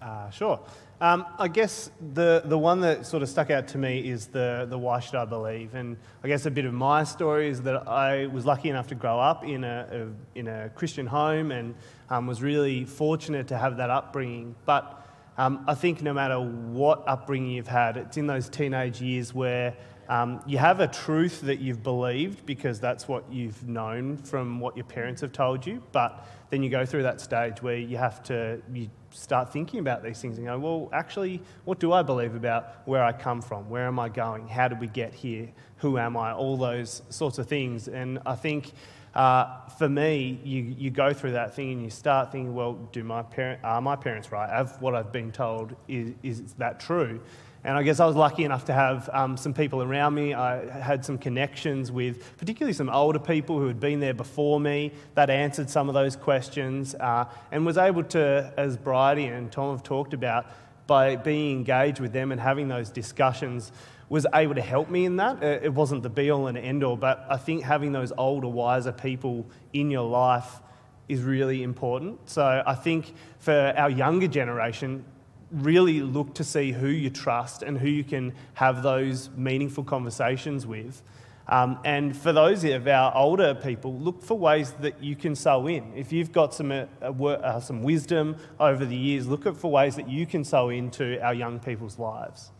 Uh, 0.01 0.29
sure. 0.29 0.59
Um, 0.99 1.27
I 1.37 1.47
guess 1.47 1.91
the, 2.13 2.41
the 2.43 2.57
one 2.57 2.81
that 2.81 3.05
sort 3.05 3.21
of 3.21 3.29
stuck 3.29 3.51
out 3.51 3.67
to 3.69 3.77
me 3.77 4.09
is 4.09 4.25
the, 4.27 4.65
the 4.67 4.79
why 4.79 4.99
should 4.99 5.13
I 5.13 5.25
believe? 5.25 5.75
And 5.75 5.95
I 6.23 6.27
guess 6.27 6.47
a 6.47 6.51
bit 6.51 6.65
of 6.65 6.73
my 6.73 7.03
story 7.03 7.49
is 7.49 7.61
that 7.63 7.87
I 7.87 8.25
was 8.25 8.47
lucky 8.47 8.69
enough 8.69 8.87
to 8.87 8.95
grow 8.95 9.19
up 9.19 9.43
in 9.43 9.63
a, 9.63 9.87
a 9.91 10.39
in 10.39 10.47
a 10.47 10.69
Christian 10.69 11.05
home 11.05 11.51
and 11.51 11.75
um, 12.09 12.25
was 12.25 12.41
really 12.41 12.83
fortunate 12.83 13.47
to 13.49 13.57
have 13.59 13.77
that 13.77 13.91
upbringing. 13.91 14.55
But 14.65 15.05
um, 15.37 15.65
I 15.67 15.75
think 15.75 16.01
no 16.01 16.13
matter 16.13 16.39
what 16.39 17.03
upbringing 17.07 17.51
you've 17.51 17.67
had, 17.67 17.97
it's 17.97 18.17
in 18.17 18.25
those 18.25 18.49
teenage 18.49 18.99
years 18.99 19.35
where 19.35 19.75
um, 20.09 20.41
you 20.45 20.57
have 20.57 20.79
a 20.79 20.87
truth 20.87 21.41
that 21.41 21.59
you've 21.59 21.83
believed 21.83 22.45
because 22.45 22.79
that's 22.79 23.07
what 23.07 23.31
you've 23.31 23.67
known 23.67 24.17
from 24.17 24.59
what 24.59 24.77
your 24.77 24.85
parents 24.85 25.21
have 25.21 25.33
told 25.33 25.65
you. 25.65 25.83
But 25.91 26.25
then 26.49 26.63
you 26.63 26.69
go 26.69 26.85
through 26.85 27.03
that 27.03 27.19
stage 27.19 27.61
where 27.61 27.77
you 27.77 27.97
have 27.97 28.23
to 28.23 28.61
you 28.73 28.89
start 29.11 29.51
thinking 29.51 29.79
about 29.79 30.03
these 30.03 30.21
things 30.21 30.37
and 30.37 30.47
go, 30.47 30.57
well, 30.59 30.89
actually, 30.93 31.41
what 31.65 31.79
do 31.79 31.91
I 31.91 32.03
believe 32.03 32.35
about 32.35 32.87
where 32.87 33.03
I 33.03 33.11
come 33.11 33.41
from? 33.41 33.69
Where 33.69 33.87
am 33.87 33.99
I 33.99 34.09
going? 34.09 34.47
How 34.47 34.67
did 34.67 34.79
we 34.79 34.87
get 34.87 35.13
here? 35.13 35.49
Who 35.77 35.97
am 35.97 36.15
I? 36.15 36.33
All 36.33 36.57
those 36.57 37.01
sorts 37.09 37.37
of 37.37 37.47
things. 37.47 37.87
And 37.87 38.19
I 38.25 38.35
think 38.35 38.71
uh, 39.15 39.67
for 39.79 39.89
me, 39.89 40.39
you, 40.43 40.75
you 40.77 40.91
go 40.91 41.13
through 41.13 41.31
that 41.31 41.55
thing 41.55 41.71
and 41.71 41.83
you 41.83 41.89
start 41.89 42.31
thinking, 42.31 42.53
well, 42.53 42.73
do 42.91 43.03
my 43.03 43.23
parent, 43.23 43.59
are 43.63 43.81
my 43.81 43.95
parents 43.95 44.31
right? 44.31 44.49
Have 44.49 44.79
what 44.81 44.93
I've 44.93 45.11
been 45.11 45.31
told, 45.31 45.75
is, 45.87 46.13
is 46.21 46.53
that 46.53 46.79
true? 46.79 47.19
And 47.67 47.75
I 47.77 47.83
guess 47.83 47.99
I 47.99 48.05
was 48.05 48.15
lucky 48.15 48.45
enough 48.45 48.63
to 48.65 48.73
have 48.73 49.09
um, 49.11 49.35
some 49.35 49.53
people 49.53 49.83
around 49.83 50.13
me. 50.13 50.33
I 50.33 50.65
had 50.79 51.03
some 51.03 51.17
connections 51.17 51.91
with 51.91 52.37
particularly 52.37 52.71
some 52.71 52.89
older 52.89 53.19
people 53.19 53.59
who 53.59 53.67
had 53.67 53.77
been 53.77 53.99
there 53.99 54.13
before 54.13 54.57
me 54.57 54.93
that 55.15 55.29
answered 55.29 55.69
some 55.69 55.89
of 55.89 55.93
those 55.93 56.15
questions 56.15 56.95
uh, 56.95 57.25
and 57.51 57.65
was 57.65 57.77
able 57.77 58.05
to, 58.05 58.53
as 58.55 58.77
Bridie 58.77 59.25
and 59.25 59.51
Tom 59.51 59.75
have 59.75 59.83
talked 59.83 60.13
about, 60.13 60.45
by 60.87 61.17
being 61.17 61.57
engaged 61.57 61.99
with 61.99 62.13
them 62.13 62.31
and 62.31 62.39
having 62.39 62.69
those 62.69 62.89
discussions, 62.89 63.73
was 64.07 64.25
able 64.33 64.55
to 64.55 64.61
help 64.61 64.89
me 64.89 65.03
in 65.03 65.17
that. 65.17 65.43
Uh, 65.43 65.59
It 65.61 65.73
wasn't 65.73 66.03
the 66.03 66.09
be 66.09 66.31
all 66.31 66.47
and 66.47 66.57
end 66.57 66.85
all, 66.85 66.95
but 66.95 67.25
I 67.29 67.35
think 67.35 67.63
having 67.63 67.91
those 67.91 68.13
older, 68.17 68.47
wiser 68.47 68.93
people 68.93 69.45
in 69.73 69.91
your 69.91 70.07
life 70.07 70.61
is 71.09 71.21
really 71.21 71.63
important. 71.63 72.29
So 72.29 72.63
I 72.65 72.75
think 72.75 73.13
for 73.39 73.73
our 73.75 73.89
younger 73.89 74.29
generation, 74.29 75.03
really 75.51 76.01
look 76.01 76.33
to 76.35 76.43
see 76.43 76.71
who 76.71 76.87
you 76.87 77.09
trust 77.09 77.63
and 77.63 77.77
who 77.77 77.87
you 77.87 78.03
can 78.03 78.33
have 78.55 78.83
those 78.83 79.29
meaningful 79.35 79.83
conversations 79.83 80.65
with. 80.65 81.01
Um, 81.49 81.79
and 81.85 82.15
for 82.15 82.33
those 82.33 82.65
of 82.65 82.87
our 82.87 83.15
older 83.15 83.55
people, 83.55 83.97
look 83.97 84.21
for 84.21 84.37
ways 84.37 84.73
that 84.81 85.01
you 85.01 85.15
can 85.15 85.33
sow 85.33 85.67
in. 85.67 85.93
If 85.95 86.11
you've 86.11 86.33
got 86.33 86.53
some, 86.53 86.71
uh, 86.71 86.85
uh, 87.01 87.23
uh, 87.23 87.59
some 87.61 87.83
wisdom 87.83 88.35
over 88.59 88.85
the 88.85 88.97
years, 88.97 89.27
look 89.27 89.55
for 89.55 89.71
ways 89.71 89.95
that 89.95 90.09
you 90.09 90.25
can 90.25 90.43
sow 90.43 90.69
into 90.69 91.23
our 91.25 91.33
young 91.33 91.59
people's 91.59 91.97
lives. 91.97 92.51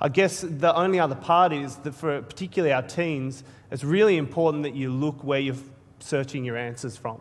I 0.00 0.08
guess 0.08 0.42
the 0.42 0.74
only 0.74 1.00
other 1.00 1.16
part 1.16 1.52
is 1.52 1.76
that 1.78 1.94
for 1.94 2.22
particularly 2.22 2.72
our 2.72 2.82
teens, 2.82 3.42
it's 3.70 3.84
really 3.84 4.16
important 4.16 4.62
that 4.62 4.74
you 4.74 4.90
look 4.90 5.22
where 5.24 5.40
you're 5.40 5.56
searching 5.98 6.44
your 6.44 6.56
answers 6.56 6.96
from. 6.96 7.20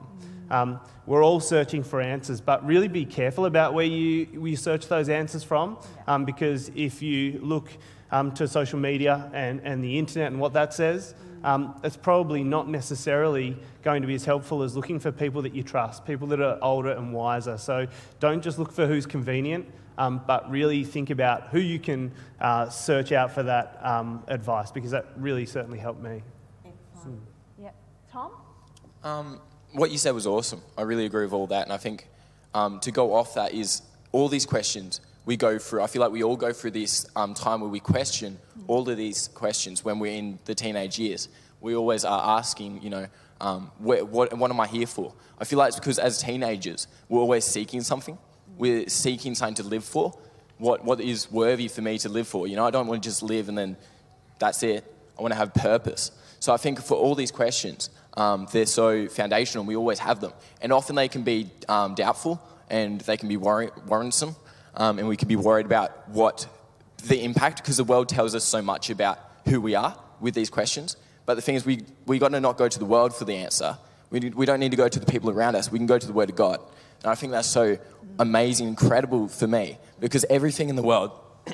Um, 0.52 0.80
we're 1.06 1.24
all 1.24 1.40
searching 1.40 1.84
for 1.84 2.02
answers, 2.02 2.42
but 2.42 2.66
really 2.66 2.88
be 2.88 3.06
careful 3.06 3.46
about 3.46 3.74
where 3.74 3.86
you, 3.86 4.26
where 4.40 4.52
you 4.52 4.58
search 4.58 4.88
those 4.88 5.10
answers 5.10 5.44
from, 5.44 5.78
um, 6.08 6.26
because 6.26 6.72
if 6.76 7.02
you 7.02 7.40
look 7.42 7.70
um, 8.12 8.32
to 8.34 8.48
social 8.48 8.80
media 8.80 9.30
and, 9.34 9.62
and 9.64 9.84
the 9.84 9.98
internet 9.98 10.32
and 10.32 10.40
what 10.40 10.54
that 10.54 10.74
says, 10.74 11.14
um, 11.44 11.80
it's 11.84 11.96
probably 11.96 12.44
not 12.44 12.68
necessarily 12.68 13.58
going 13.82 14.02
to 14.02 14.08
be 14.08 14.16
as 14.16 14.26
helpful 14.26 14.62
as 14.62 14.76
looking 14.76 15.00
for 15.00 15.12
people 15.12 15.42
that 15.44 15.56
you 15.56 15.64
trust, 15.64 16.06
people 16.06 16.28
that 16.28 16.42
are 16.42 16.60
older 16.62 16.92
and 16.92 17.14
wiser. 17.14 17.58
So 17.58 17.88
don't 18.20 18.44
just 18.44 18.60
look 18.60 18.72
for 18.72 18.88
who's 18.88 19.06
convenient, 19.06 19.66
um, 19.98 20.22
but 20.28 20.50
really 20.50 20.84
think 20.84 21.10
about 21.10 21.48
who 21.48 21.60
you 21.60 21.80
can 21.80 22.12
uh, 22.42 22.70
search 22.70 23.12
out 23.12 23.32
for 23.32 23.44
that 23.44 23.80
um, 23.82 24.24
advice, 24.28 24.72
because 24.72 24.92
that 24.92 25.06
really 25.16 25.46
certainly 25.46 25.80
helped 25.80 26.02
me. 26.02 26.24
Yep. 27.62 27.76
Tom? 28.12 28.32
What 29.72 29.92
you 29.92 29.98
said 29.98 30.16
was 30.16 30.26
awesome. 30.26 30.62
I 30.78 30.82
really 30.82 31.06
agree 31.06 31.24
with 31.24 31.34
all 31.34 31.48
that, 31.48 31.64
and 31.64 31.74
I 31.74 31.78
think 31.78 32.08
um, 32.54 32.80
to 32.82 32.92
go 32.92 33.14
off 33.14 33.36
that 33.36 33.54
is 33.54 33.82
all 34.12 34.28
these 34.28 34.46
questions 34.46 35.02
we 35.30 35.38
go 35.38 35.60
through, 35.60 35.84
I 35.84 35.88
feel 35.88 36.02
like 36.02 36.12
we 36.12 36.24
all 36.24 36.36
go 36.36 36.52
through 36.52 36.72
this 36.72 37.06
um, 37.16 37.36
time 37.36 37.62
where 37.62 37.70
we 37.70 37.80
question 37.80 38.40
all 38.68 38.90
of 38.90 38.98
these 38.98 39.28
questions 39.28 39.86
when 39.86 40.00
we're 40.00 40.16
in 40.16 40.40
the 40.46 40.56
teenage 40.56 40.98
years. 40.98 41.30
We 41.62 41.76
always 41.76 42.04
are 42.04 42.40
asking, 42.40 42.82
you 42.82 42.90
know, 42.90 43.08
um, 43.40 43.72
what, 43.78 44.08
what, 44.08 44.36
what 44.36 44.50
am 44.50 44.60
I 44.60 44.66
here 44.66 44.88
for? 44.88 45.14
I 45.40 45.46
feel 45.46 45.60
like 45.60 45.68
it's 45.68 45.80
because 45.80 46.00
as 46.00 46.20
teenagers, 46.20 46.88
we're 47.10 47.20
always 47.20 47.46
seeking 47.46 47.82
something. 47.82 48.18
We're 48.58 48.90
seeking 48.90 49.36
something 49.36 49.64
to 49.64 49.70
live 49.70 49.84
for. 49.84 50.18
What, 50.58 50.84
what 50.84 51.00
is 51.00 51.32
worthy 51.32 51.68
for 51.68 51.84
me 51.84 52.00
to 52.00 52.10
live 52.10 52.28
for? 52.28 52.48
You 52.48 52.56
know, 52.56 52.66
I 52.66 52.72
don't 52.72 52.88
want 52.88 53.04
to 53.04 53.08
just 53.08 53.22
live 53.22 53.50
and 53.50 53.58
then 53.58 53.78
that's 54.40 54.64
it. 54.64 54.84
I 55.18 55.22
want 55.22 55.34
to 55.34 55.38
have 55.38 55.54
purpose. 55.54 56.12
So 56.40 56.54
I 56.54 56.58
think 56.58 56.82
for 56.82 56.98
all 56.98 57.14
these 57.14 57.32
questions, 57.32 57.92
um, 58.16 58.48
they're 58.52 58.66
so 58.66 59.08
foundational. 59.08 59.66
We 59.66 59.76
always 59.76 60.00
have 60.00 60.20
them, 60.20 60.34
and 60.62 60.72
often 60.72 60.96
they 60.96 61.08
can 61.08 61.24
be 61.24 61.50
um, 61.68 61.96
doubtful 61.96 62.42
and 62.70 63.02
they 63.02 63.18
can 63.18 63.28
be 63.28 63.38
worry- 63.38 63.72
worrisome, 63.88 64.36
um, 64.76 65.00
and 65.00 65.08
we 65.08 65.18
can 65.18 65.28
be 65.28 65.36
worried 65.36 65.66
about 65.66 66.10
what 66.10 66.48
the 67.08 67.24
impact 67.24 67.58
because 67.58 67.78
the 67.78 67.84
world 67.84 68.10
tells 68.10 68.36
us 68.36 68.44
so 68.44 68.62
much 68.62 68.90
about 68.90 69.20
who 69.46 69.60
we 69.60 69.76
are 69.76 69.98
with 70.20 70.34
these 70.34 70.50
questions. 70.50 70.98
But 71.26 71.36
the 71.36 71.42
thing 71.42 71.56
is, 71.56 71.66
we 71.66 71.84
we 72.06 72.20
got 72.20 72.30
to 72.30 72.40
not 72.40 72.58
go 72.58 72.68
to 72.68 72.80
the 72.80 72.86
world 72.86 73.16
for 73.16 73.26
the 73.26 73.36
answer. 73.36 73.78
We, 74.10 74.20
we 74.32 74.46
don't 74.46 74.60
need 74.60 74.72
to 74.72 74.78
go 74.78 74.88
to 74.88 75.00
the 75.00 75.06
people 75.06 75.30
around 75.30 75.56
us. 75.56 75.72
We 75.72 75.78
can 75.78 75.86
go 75.86 76.00
to 76.00 76.08
the 76.08 76.14
Word 76.14 76.30
of 76.30 76.36
God. 76.36 76.60
And 77.04 77.12
I 77.12 77.16
think 77.16 77.32
that's 77.32 77.48
so 77.48 77.78
amazing, 78.18 78.68
incredible 78.68 79.28
for 79.28 79.48
me 79.48 79.78
because 80.00 80.26
everything 80.30 80.70
in 80.70 80.76
the 80.76 80.82
world, 80.82 81.12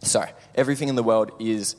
sorry, 0.00 0.30
everything 0.54 0.88
in 0.88 0.94
the 0.94 1.02
world 1.02 1.32
is 1.40 1.76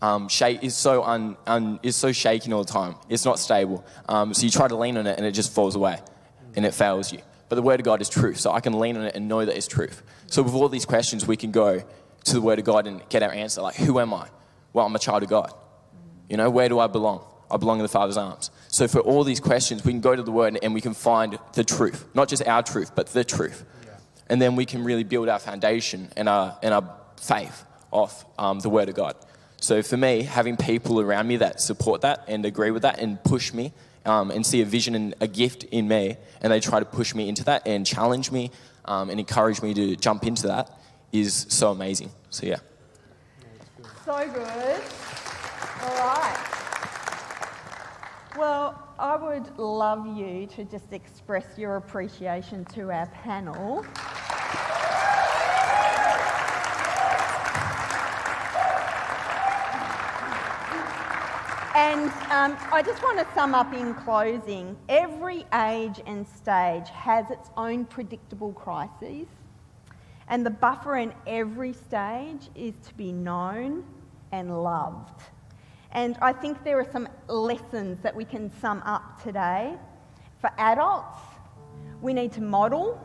um, 0.00 0.28
shake, 0.28 0.62
is 0.62 0.76
so 0.76 1.02
un, 1.02 1.36
un, 1.46 1.80
is 1.82 1.96
so 1.96 2.12
shaking 2.12 2.52
all 2.52 2.64
the 2.64 2.72
time. 2.72 2.94
It's 3.08 3.24
not 3.24 3.38
stable. 3.38 3.84
Um, 4.08 4.32
so 4.34 4.44
you 4.44 4.50
try 4.50 4.68
to 4.68 4.76
lean 4.76 4.96
on 4.96 5.06
it 5.06 5.16
and 5.16 5.26
it 5.26 5.32
just 5.32 5.52
falls 5.52 5.74
away, 5.74 5.98
and 6.54 6.64
it 6.64 6.74
fails 6.74 7.12
you. 7.12 7.20
But 7.48 7.56
the 7.56 7.62
Word 7.62 7.80
of 7.80 7.84
God 7.84 8.02
is 8.02 8.08
truth, 8.08 8.38
so 8.38 8.52
I 8.52 8.60
can 8.60 8.78
lean 8.78 8.96
on 8.96 9.04
it 9.04 9.14
and 9.14 9.26
know 9.26 9.44
that 9.44 9.56
it's 9.56 9.66
truth. 9.66 10.02
So 10.26 10.42
with 10.42 10.54
all 10.54 10.68
these 10.68 10.84
questions, 10.84 11.26
we 11.26 11.36
can 11.36 11.50
go 11.50 11.82
to 12.24 12.32
the 12.32 12.42
Word 12.42 12.58
of 12.58 12.64
God 12.64 12.86
and 12.86 13.06
get 13.08 13.22
our 13.22 13.32
answer. 13.32 13.62
Like, 13.62 13.76
who 13.76 13.98
am 13.98 14.12
I? 14.12 14.28
Well, 14.72 14.84
I'm 14.84 14.94
a 14.94 14.98
child 14.98 15.22
of 15.22 15.30
God. 15.30 15.52
You 16.28 16.36
know, 16.36 16.50
where 16.50 16.68
do 16.68 16.78
I 16.78 16.86
belong? 16.86 17.24
I 17.50 17.56
belong 17.56 17.78
in 17.78 17.82
the 17.82 17.88
Father's 17.88 18.18
arms. 18.18 18.50
So 18.68 18.86
for 18.86 19.00
all 19.00 19.24
these 19.24 19.40
questions, 19.40 19.82
we 19.82 19.92
can 19.92 20.02
go 20.02 20.14
to 20.14 20.22
the 20.22 20.30
Word 20.30 20.58
and 20.62 20.74
we 20.74 20.82
can 20.82 20.92
find 20.92 21.38
the 21.54 21.64
truth, 21.64 22.06
not 22.14 22.28
just 22.28 22.46
our 22.46 22.62
truth, 22.62 22.94
but 22.94 23.06
the 23.08 23.24
truth. 23.24 23.64
And 24.28 24.42
then 24.42 24.56
we 24.56 24.66
can 24.66 24.84
really 24.84 25.04
build 25.04 25.30
our 25.30 25.38
foundation 25.38 26.10
and 26.16 26.28
our, 26.28 26.58
and 26.62 26.74
our 26.74 26.96
faith 27.18 27.64
off 27.90 28.26
um, 28.38 28.60
the 28.60 28.68
Word 28.68 28.90
of 28.90 28.94
God. 28.94 29.16
So 29.60 29.82
for 29.82 29.96
me, 29.96 30.22
having 30.22 30.56
people 30.56 31.00
around 31.00 31.26
me 31.26 31.38
that 31.38 31.60
support 31.60 32.02
that 32.02 32.24
and 32.28 32.44
agree 32.44 32.70
with 32.70 32.82
that 32.82 33.00
and 33.00 33.22
push 33.24 33.52
me 33.52 33.72
um, 34.04 34.30
and 34.30 34.46
see 34.46 34.62
a 34.62 34.64
vision 34.64 34.94
and 34.94 35.14
a 35.20 35.26
gift 35.26 35.64
in 35.64 35.88
me, 35.88 36.16
and 36.40 36.52
they 36.52 36.60
try 36.60 36.78
to 36.78 36.86
push 36.86 37.14
me 37.14 37.28
into 37.28 37.44
that 37.44 37.66
and 37.66 37.84
challenge 37.84 38.30
me 38.30 38.50
um, 38.84 39.10
and 39.10 39.18
encourage 39.18 39.60
me 39.60 39.74
to 39.74 39.96
jump 39.96 40.24
into 40.24 40.46
that 40.46 40.70
is 41.12 41.46
so 41.48 41.70
amazing. 41.70 42.10
So 42.30 42.46
yeah. 42.46 42.58
So 44.04 44.26
good. 44.32 44.82
All 45.82 45.96
right. 45.98 46.48
Well, 48.36 48.88
I 48.98 49.16
would 49.16 49.58
love 49.58 50.06
you 50.16 50.46
to 50.54 50.64
just 50.64 50.92
express 50.92 51.58
your 51.58 51.76
appreciation 51.76 52.64
to 52.66 52.90
our 52.90 53.06
panel. 53.06 53.84
And 61.80 62.10
um, 62.32 62.58
I 62.72 62.82
just 62.84 63.00
want 63.04 63.20
to 63.20 63.34
sum 63.34 63.54
up 63.54 63.72
in 63.72 63.94
closing. 63.94 64.76
Every 64.88 65.46
age 65.54 66.00
and 66.06 66.26
stage 66.26 66.88
has 66.88 67.30
its 67.30 67.50
own 67.56 67.84
predictable 67.84 68.52
crises, 68.52 69.28
and 70.26 70.44
the 70.44 70.50
buffer 70.50 70.96
in 70.96 71.14
every 71.28 71.72
stage 71.72 72.50
is 72.56 72.74
to 72.88 72.94
be 72.94 73.12
known 73.12 73.84
and 74.32 74.60
loved. 74.60 75.22
And 75.92 76.18
I 76.20 76.32
think 76.32 76.64
there 76.64 76.80
are 76.80 76.90
some 76.90 77.08
lessons 77.28 78.00
that 78.00 78.16
we 78.16 78.24
can 78.24 78.50
sum 78.60 78.82
up 78.84 79.22
today. 79.22 79.76
For 80.40 80.50
adults, 80.58 81.20
we 82.02 82.12
need 82.12 82.32
to 82.32 82.40
model. 82.40 83.00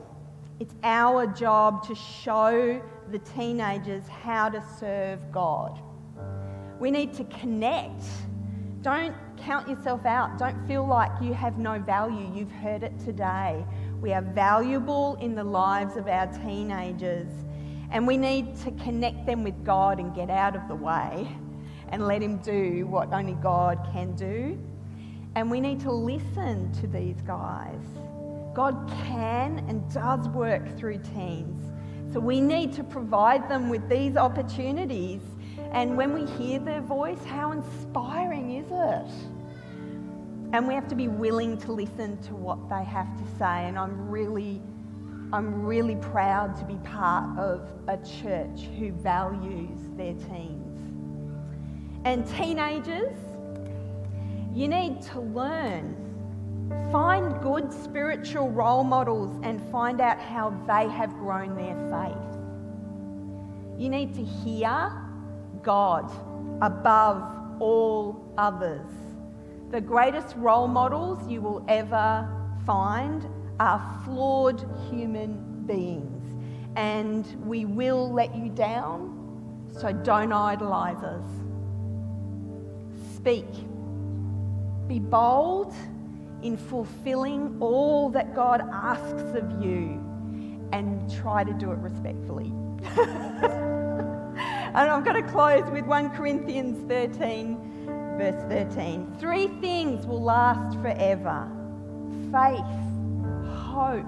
It's 0.59 0.73
our 0.81 1.27
job 1.27 1.85
to 1.89 1.93
show 1.93 2.81
the 3.11 3.19
teenagers 3.19 4.07
how 4.07 4.49
to 4.49 4.63
serve 4.79 5.31
God. 5.31 5.79
We 6.79 6.89
need 6.89 7.13
to 7.13 7.23
connect. 7.25 8.01
Don't 8.83 9.15
count 9.37 9.69
yourself 9.69 10.05
out. 10.05 10.37
Don't 10.37 10.67
feel 10.67 10.85
like 10.85 11.09
you 11.21 11.33
have 11.33 11.57
no 11.57 11.79
value. 11.79 12.29
You've 12.35 12.51
heard 12.51 12.83
it 12.83 12.99
today. 12.99 13.63
We 14.01 14.11
are 14.11 14.21
valuable 14.21 15.15
in 15.21 15.35
the 15.35 15.43
lives 15.45 15.95
of 15.95 16.09
our 16.09 16.27
teenagers, 16.27 17.29
and 17.91 18.05
we 18.05 18.17
need 18.17 18.57
to 18.57 18.71
connect 18.71 19.25
them 19.25 19.41
with 19.41 19.63
God 19.63 20.01
and 20.01 20.13
get 20.13 20.29
out 20.29 20.57
of 20.57 20.67
the 20.67 20.75
way 20.75 21.25
and 21.87 22.07
let 22.07 22.21
Him 22.21 22.39
do 22.39 22.85
what 22.87 23.13
only 23.13 23.35
God 23.35 23.87
can 23.93 24.15
do. 24.15 24.59
And 25.35 25.49
we 25.49 25.61
need 25.61 25.79
to 25.79 25.91
listen 25.91 26.69
to 26.81 26.87
these 26.87 27.21
guys. 27.21 27.79
God 28.53 28.91
can 29.05 29.59
and 29.69 29.89
does 29.93 30.27
work 30.27 30.77
through 30.77 30.97
teens. 31.15 31.71
So 32.11 32.19
we 32.19 32.41
need 32.41 32.73
to 32.73 32.83
provide 32.83 33.49
them 33.49 33.69
with 33.69 33.87
these 33.87 34.17
opportunities. 34.17 35.21
And 35.73 35.97
when 35.97 36.13
we 36.13 36.25
hear 36.33 36.59
their 36.59 36.81
voice, 36.81 37.23
how 37.25 37.51
inspiring 37.51 38.57
is 38.57 38.67
it? 38.71 39.11
And 40.53 40.67
we 40.67 40.75
have 40.75 40.87
to 40.89 40.95
be 40.95 41.07
willing 41.07 41.57
to 41.61 41.71
listen 41.71 42.21
to 42.23 42.35
what 42.35 42.69
they 42.69 42.83
have 42.83 43.07
to 43.17 43.23
say. 43.39 43.67
And 43.67 43.77
I'm 43.77 44.07
really, 44.07 44.61
I'm 45.33 45.63
really 45.63 45.95
proud 45.95 46.55
to 46.57 46.65
be 46.65 46.75
part 46.87 47.39
of 47.39 47.67
a 47.87 47.97
church 47.97 48.67
who 48.77 48.91
values 48.91 49.79
their 49.97 50.13
teens. 50.13 50.69
And 52.05 52.27
teenagers, 52.37 53.17
you 54.53 54.67
need 54.67 55.01
to 55.13 55.21
learn. 55.21 55.99
Find 56.91 57.41
good 57.41 57.73
spiritual 57.73 58.51
role 58.51 58.83
models 58.83 59.39
and 59.41 59.59
find 59.71 60.01
out 60.01 60.19
how 60.19 60.51
they 60.67 60.87
have 60.87 61.11
grown 61.15 61.55
their 61.55 61.75
faith. 61.89 63.79
You 63.81 63.89
need 63.89 64.13
to 64.13 64.23
hear 64.23 64.91
God 65.63 66.11
above 66.61 67.61
all 67.61 68.33
others. 68.37 68.85
The 69.71 69.81
greatest 69.81 70.35
role 70.35 70.67
models 70.67 71.27
you 71.27 71.41
will 71.41 71.65
ever 71.67 72.27
find 72.65 73.27
are 73.59 74.01
flawed 74.05 74.63
human 74.89 75.63
beings, 75.65 76.23
and 76.75 77.25
we 77.47 77.65
will 77.65 78.11
let 78.11 78.35
you 78.35 78.49
down, 78.49 79.67
so 79.79 79.91
don't 79.91 80.33
idolize 80.33 81.03
us. 81.03 81.25
Speak. 83.15 83.47
Be 84.87 84.99
bold 84.99 85.73
in 86.41 86.57
fulfilling 86.57 87.57
all 87.61 88.09
that 88.09 88.35
God 88.35 88.61
asks 88.71 89.35
of 89.35 89.63
you 89.63 90.03
and 90.73 91.11
try 91.21 91.43
to 91.43 91.53
do 91.53 91.71
it 91.71 91.77
respectfully. 91.77 92.51
and 94.75 94.89
I'm 94.89 95.03
going 95.03 95.23
to 95.23 95.31
close 95.31 95.69
with 95.69 95.85
1 95.85 96.09
Corinthians 96.11 96.87
13, 96.87 97.85
verse 98.17 98.41
13. 98.49 99.15
Three 99.19 99.47
things 99.61 100.07
will 100.07 100.23
last 100.23 100.75
forever 100.79 101.47
faith, 102.31 102.65
hope, 103.55 104.05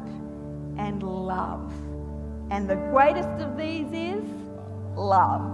and 0.78 1.04
love. 1.04 1.71
And 2.49 2.67
the 2.67 2.75
greatest 2.75 3.41
of 3.41 3.58
these 3.58 3.91
is 3.91 4.23
love. 4.95 5.51